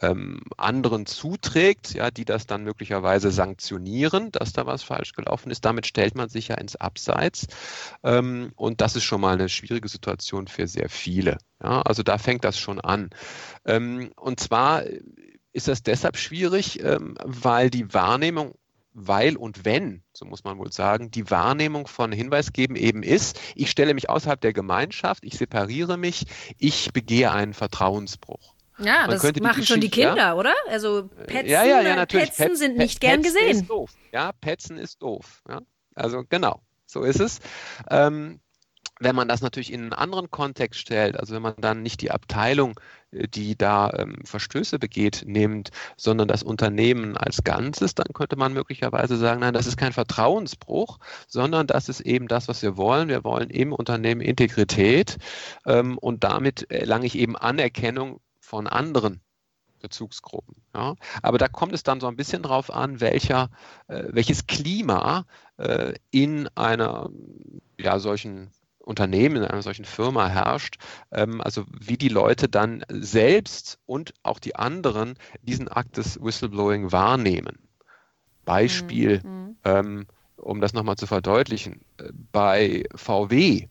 ähm, 0.00 0.40
anderen 0.56 1.06
zuträgt, 1.06 1.94
ja, 1.94 2.10
die 2.10 2.24
das 2.24 2.46
dann 2.46 2.64
möglicherweise 2.64 3.30
sanktionieren, 3.30 4.32
dass 4.32 4.52
da 4.52 4.66
was 4.66 4.82
falsch 4.82 5.12
gelaufen 5.12 5.50
ist. 5.50 5.64
Damit 5.64 5.86
stellt 5.86 6.14
man 6.14 6.28
sich 6.28 6.48
ja 6.48 6.56
ins 6.56 6.76
Abseits. 6.76 7.46
Ähm, 8.02 8.52
und 8.56 8.80
das 8.80 8.96
ist 8.96 9.04
schon 9.04 9.20
mal 9.20 9.34
eine 9.34 9.48
schwierige 9.48 9.88
Situation 9.88 10.48
für 10.48 10.66
sehr 10.66 10.88
viele. 10.88 11.38
Ja, 11.62 11.82
also 11.82 12.02
da 12.02 12.18
fängt 12.18 12.44
das 12.44 12.58
schon 12.58 12.80
an. 12.80 13.10
Ähm, 13.64 14.10
und 14.16 14.40
zwar 14.40 14.82
ist 15.52 15.68
das 15.68 15.82
deshalb 15.82 16.16
schwierig, 16.16 16.82
ähm, 16.82 17.16
weil 17.24 17.70
die 17.70 17.94
Wahrnehmung 17.94 18.54
weil 18.94 19.36
und 19.36 19.64
wenn, 19.64 20.02
so 20.12 20.24
muss 20.24 20.44
man 20.44 20.56
wohl 20.56 20.72
sagen, 20.72 21.10
die 21.10 21.28
Wahrnehmung 21.28 21.88
von 21.88 22.12
Hinweisgeben 22.12 22.76
eben 22.76 23.02
ist, 23.02 23.40
ich 23.56 23.68
stelle 23.68 23.92
mich 23.92 24.08
außerhalb 24.08 24.40
der 24.40 24.52
Gemeinschaft, 24.52 25.24
ich 25.24 25.36
separiere 25.36 25.96
mich, 25.96 26.26
ich 26.58 26.92
begehe 26.92 27.32
einen 27.32 27.54
Vertrauensbruch. 27.54 28.53
Ja, 28.78 29.06
man 29.06 29.10
das 29.10 29.22
machen 29.40 29.60
die 29.60 29.66
schon 29.66 29.80
die 29.80 29.90
Kinder, 29.90 30.16
ja, 30.16 30.34
oder? 30.34 30.54
Also 30.68 31.08
Petzen, 31.26 31.48
ja, 31.48 31.64
ja, 31.64 31.80
ja, 31.80 31.96
natürlich. 31.96 32.30
Petzen 32.30 32.48
Pet, 32.48 32.58
sind 32.58 32.76
nicht 32.76 33.00
Pet, 33.00 33.10
gern 33.10 33.22
Petzen 33.22 33.34
gesehen. 33.34 33.60
Ist 33.62 33.70
doof. 33.70 33.90
Ja, 34.12 34.32
Petzen 34.32 34.78
ist 34.78 35.02
doof. 35.02 35.42
Ja? 35.48 35.60
Also 35.94 36.24
genau, 36.28 36.60
so 36.86 37.02
ist 37.02 37.20
es. 37.20 37.38
Ähm, 37.88 38.40
wenn 39.00 39.16
man 39.16 39.28
das 39.28 39.40
natürlich 39.40 39.72
in 39.72 39.82
einen 39.82 39.92
anderen 39.92 40.30
Kontext 40.30 40.80
stellt, 40.80 41.18
also 41.18 41.34
wenn 41.34 41.42
man 41.42 41.54
dann 41.58 41.82
nicht 41.82 42.00
die 42.00 42.10
Abteilung, 42.10 42.78
äh, 43.10 43.28
die 43.28 43.56
da 43.56 43.92
ähm, 43.96 44.16
Verstöße 44.24 44.78
begeht, 44.78 45.24
nimmt, 45.26 45.70
sondern 45.96 46.28
das 46.28 46.42
Unternehmen 46.42 47.16
als 47.16 47.44
Ganzes, 47.44 47.94
dann 47.94 48.06
könnte 48.12 48.36
man 48.36 48.52
möglicherweise 48.52 49.16
sagen, 49.16 49.40
nein, 49.40 49.54
das 49.54 49.66
ist 49.66 49.76
kein 49.76 49.92
Vertrauensbruch, 49.92 50.98
sondern 51.26 51.66
das 51.66 51.88
ist 51.88 52.00
eben 52.00 52.28
das, 52.28 52.48
was 52.48 52.62
wir 52.62 52.76
wollen. 52.76 53.08
Wir 53.08 53.24
wollen 53.24 53.50
im 53.50 53.72
Unternehmen 53.72 54.20
Integrität 54.20 55.18
ähm, 55.66 55.98
und 55.98 56.24
damit 56.24 56.70
erlange 56.70 57.06
ich 57.06 57.18
eben 57.18 57.36
Anerkennung 57.36 58.20
von 58.44 58.66
anderen 58.66 59.20
Bezugsgruppen. 59.80 60.56
Ja. 60.74 60.94
Aber 61.22 61.38
da 61.38 61.48
kommt 61.48 61.72
es 61.72 61.82
dann 61.82 62.00
so 62.00 62.06
ein 62.06 62.16
bisschen 62.16 62.42
drauf 62.42 62.70
an, 62.70 63.00
welcher, 63.00 63.50
äh, 63.88 64.04
welches 64.08 64.46
Klima 64.46 65.26
äh, 65.58 65.94
in 66.10 66.48
einer 66.54 67.10
ja, 67.78 67.98
solchen 67.98 68.50
Unternehmen, 68.78 69.36
in 69.36 69.44
einer 69.44 69.62
solchen 69.62 69.84
Firma 69.84 70.28
herrscht, 70.28 70.76
ähm, 71.10 71.40
also 71.40 71.64
wie 71.78 71.96
die 71.96 72.08
Leute 72.08 72.48
dann 72.48 72.84
selbst 72.88 73.78
und 73.86 74.14
auch 74.22 74.38
die 74.38 74.56
anderen 74.56 75.14
diesen 75.42 75.68
Akt 75.68 75.96
des 75.96 76.20
Whistleblowing 76.22 76.92
wahrnehmen. 76.92 77.58
Beispiel, 78.44 79.22
mhm. 79.22 79.56
ähm, 79.64 80.06
um 80.36 80.60
das 80.60 80.74
nochmal 80.74 80.96
zu 80.96 81.06
verdeutlichen, 81.06 81.80
äh, 81.98 82.10
bei 82.32 82.84
VW. 82.94 83.68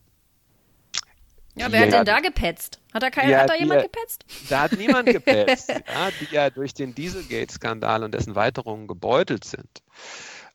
Ja, 1.56 1.70
wer 1.70 1.82
hat 1.82 1.92
denn 1.92 2.04
da 2.04 2.20
gepetzt? 2.20 2.80
Hat 2.92 3.02
da, 3.02 3.10
kein, 3.10 3.30
ja, 3.30 3.40
hat 3.40 3.50
da 3.50 3.54
jemand 3.54 3.80
die, 3.80 3.84
gepetzt? 3.84 4.24
Da 4.48 4.62
hat 4.62 4.72
niemand 4.72 5.06
gepetzt, 5.12 5.68
ja, 5.68 6.10
die 6.20 6.34
ja 6.34 6.50
durch 6.50 6.74
den 6.74 6.94
Dieselgate-Skandal 6.94 8.02
und 8.02 8.12
dessen 8.12 8.34
Weiterungen 8.34 8.88
gebeutelt 8.88 9.44
sind. 9.44 9.82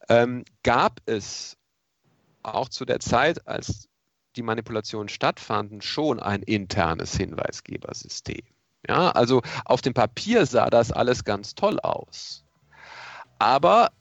Ähm, 0.09 0.43
gab 0.63 0.99
es 1.05 1.57
auch 2.43 2.69
zu 2.69 2.85
der 2.85 2.99
Zeit, 2.99 3.47
als 3.47 3.88
die 4.35 4.41
Manipulationen 4.41 5.09
stattfanden, 5.09 5.81
schon 5.81 6.19
ein 6.19 6.41
internes 6.43 7.15
Hinweisgebersystem. 7.15 8.43
Ja, 8.88 9.12
also 9.12 9.41
auf 9.65 9.81
dem 9.81 9.93
Papier 9.93 10.45
sah 10.45 10.69
das 10.69 10.91
alles 10.91 11.23
ganz 11.23 11.55
toll 11.55 11.79
aus. 11.79 12.43
Aber 13.38 13.91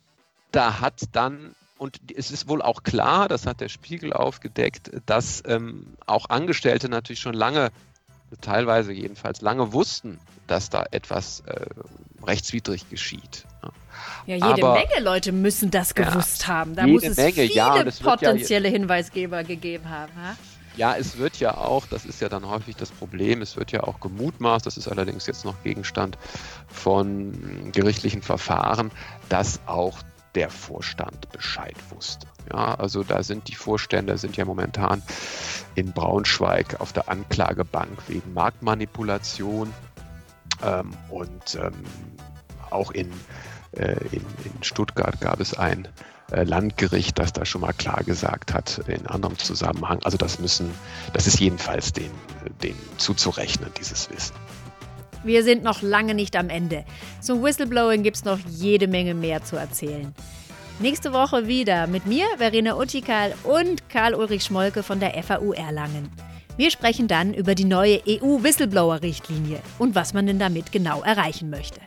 da 0.52 0.80
hat 0.80 1.02
dann, 1.12 1.54
und 1.78 1.98
es 2.14 2.30
ist 2.30 2.48
wohl 2.48 2.60
auch 2.60 2.82
klar, 2.82 3.28
das 3.28 3.46
hat 3.46 3.60
der 3.60 3.68
Spiegel 3.68 4.12
aufgedeckt, 4.12 4.90
dass 5.06 5.42
ähm, 5.46 5.94
auch 6.06 6.28
Angestellte 6.28 6.88
natürlich 6.88 7.20
schon 7.20 7.34
lange, 7.34 7.70
teilweise 8.40 8.92
jedenfalls 8.92 9.40
lange 9.40 9.72
wussten, 9.72 10.18
dass 10.46 10.70
da 10.70 10.84
etwas 10.90 11.40
äh, 11.46 11.66
rechtswidrig 12.26 12.90
geschieht. 12.90 13.44
Ja, 14.26 14.34
jede 14.34 14.46
Aber, 14.46 14.74
Menge 14.74 15.00
Leute 15.02 15.32
müssen 15.32 15.70
das 15.70 15.94
gewusst 15.94 16.42
ja, 16.42 16.48
haben. 16.48 16.74
Da 16.74 16.86
muss 16.86 17.04
es 17.04 17.16
Menge, 17.16 17.32
viele 17.32 17.54
ja, 17.54 17.84
potenzielle 18.02 18.68
ja, 18.68 18.72
Hinweisgeber 18.72 19.44
gegeben 19.44 19.88
haben. 19.88 20.12
Ha? 20.16 20.36
Ja, 20.76 20.94
es 20.96 21.18
wird 21.18 21.40
ja 21.40 21.56
auch, 21.56 21.86
das 21.86 22.04
ist 22.04 22.20
ja 22.20 22.28
dann 22.28 22.46
häufig 22.46 22.76
das 22.76 22.90
Problem, 22.90 23.42
es 23.42 23.56
wird 23.56 23.72
ja 23.72 23.82
auch 23.82 24.00
gemutmaßt, 24.00 24.64
das 24.64 24.76
ist 24.76 24.86
allerdings 24.86 25.26
jetzt 25.26 25.44
noch 25.44 25.60
Gegenstand 25.64 26.18
von 26.68 27.72
gerichtlichen 27.72 28.22
Verfahren, 28.22 28.90
dass 29.28 29.60
auch 29.66 29.98
der 30.34 30.50
Vorstand 30.50 31.30
Bescheid 31.32 31.76
wusste. 31.90 32.26
Ja, 32.52 32.74
also 32.74 33.02
da 33.02 33.22
sind 33.22 33.48
die 33.48 33.54
Vorstände 33.54 34.18
sind 34.18 34.36
ja 34.36 34.44
momentan 34.44 35.02
in 35.74 35.92
Braunschweig 35.92 36.80
auf 36.80 36.92
der 36.92 37.08
Anklagebank 37.08 37.98
wegen 38.08 38.34
Marktmanipulation 38.34 39.72
ähm, 40.62 40.92
und 41.10 41.54
ähm, 41.54 41.72
auch 42.70 42.90
in 42.90 43.10
äh, 43.72 43.96
in, 44.12 44.24
in 44.44 44.62
Stuttgart 44.62 45.20
gab 45.20 45.40
es 45.40 45.54
ein 45.54 45.88
äh, 46.30 46.44
Landgericht, 46.44 47.18
das 47.18 47.32
da 47.32 47.44
schon 47.44 47.60
mal 47.60 47.72
klar 47.72 48.02
gesagt 48.04 48.52
hat, 48.54 48.80
in 48.86 49.06
anderem 49.06 49.38
Zusammenhang. 49.38 50.00
Also 50.04 50.16
das 50.18 50.38
müssen, 50.38 50.70
das 51.12 51.26
ist 51.26 51.40
jedenfalls 51.40 51.92
denen, 51.92 52.14
denen 52.62 52.78
zuzurechnen, 52.98 53.70
dieses 53.78 54.10
Wissen. 54.10 54.34
Wir 55.24 55.42
sind 55.42 55.62
noch 55.62 55.83
lange 55.83 56.14
nicht 56.14 56.37
am 56.37 56.48
Ende. 56.48 56.85
Zum 57.20 57.42
Whistleblowing 57.42 58.02
gibt 58.02 58.16
es 58.16 58.24
noch 58.24 58.38
jede 58.48 58.88
Menge 58.88 59.14
mehr 59.14 59.42
zu 59.42 59.57
erzählen. 59.57 60.14
Nächste 60.81 61.12
Woche 61.12 61.48
wieder 61.48 61.88
mit 61.88 62.07
mir, 62.07 62.24
Verena 62.37 62.76
Utikal 62.76 63.35
und 63.42 63.88
Karl-Ulrich 63.88 64.44
Schmolke 64.44 64.85
von 64.85 65.00
der 65.00 65.20
FAU 65.22 65.52
Erlangen. 65.52 66.09
Wir 66.57 66.70
sprechen 66.70 67.09
dann 67.09 67.35
über 67.35 67.54
die 67.54 67.64
neue 67.64 68.00
EU-Whistleblower-Richtlinie 68.07 69.61
und 69.78 69.94
was 69.94 70.14
man 70.14 70.26
denn 70.26 70.38
damit 70.38 70.70
genau 70.72 71.02
erreichen 71.02 71.50
möchte. 71.50 71.81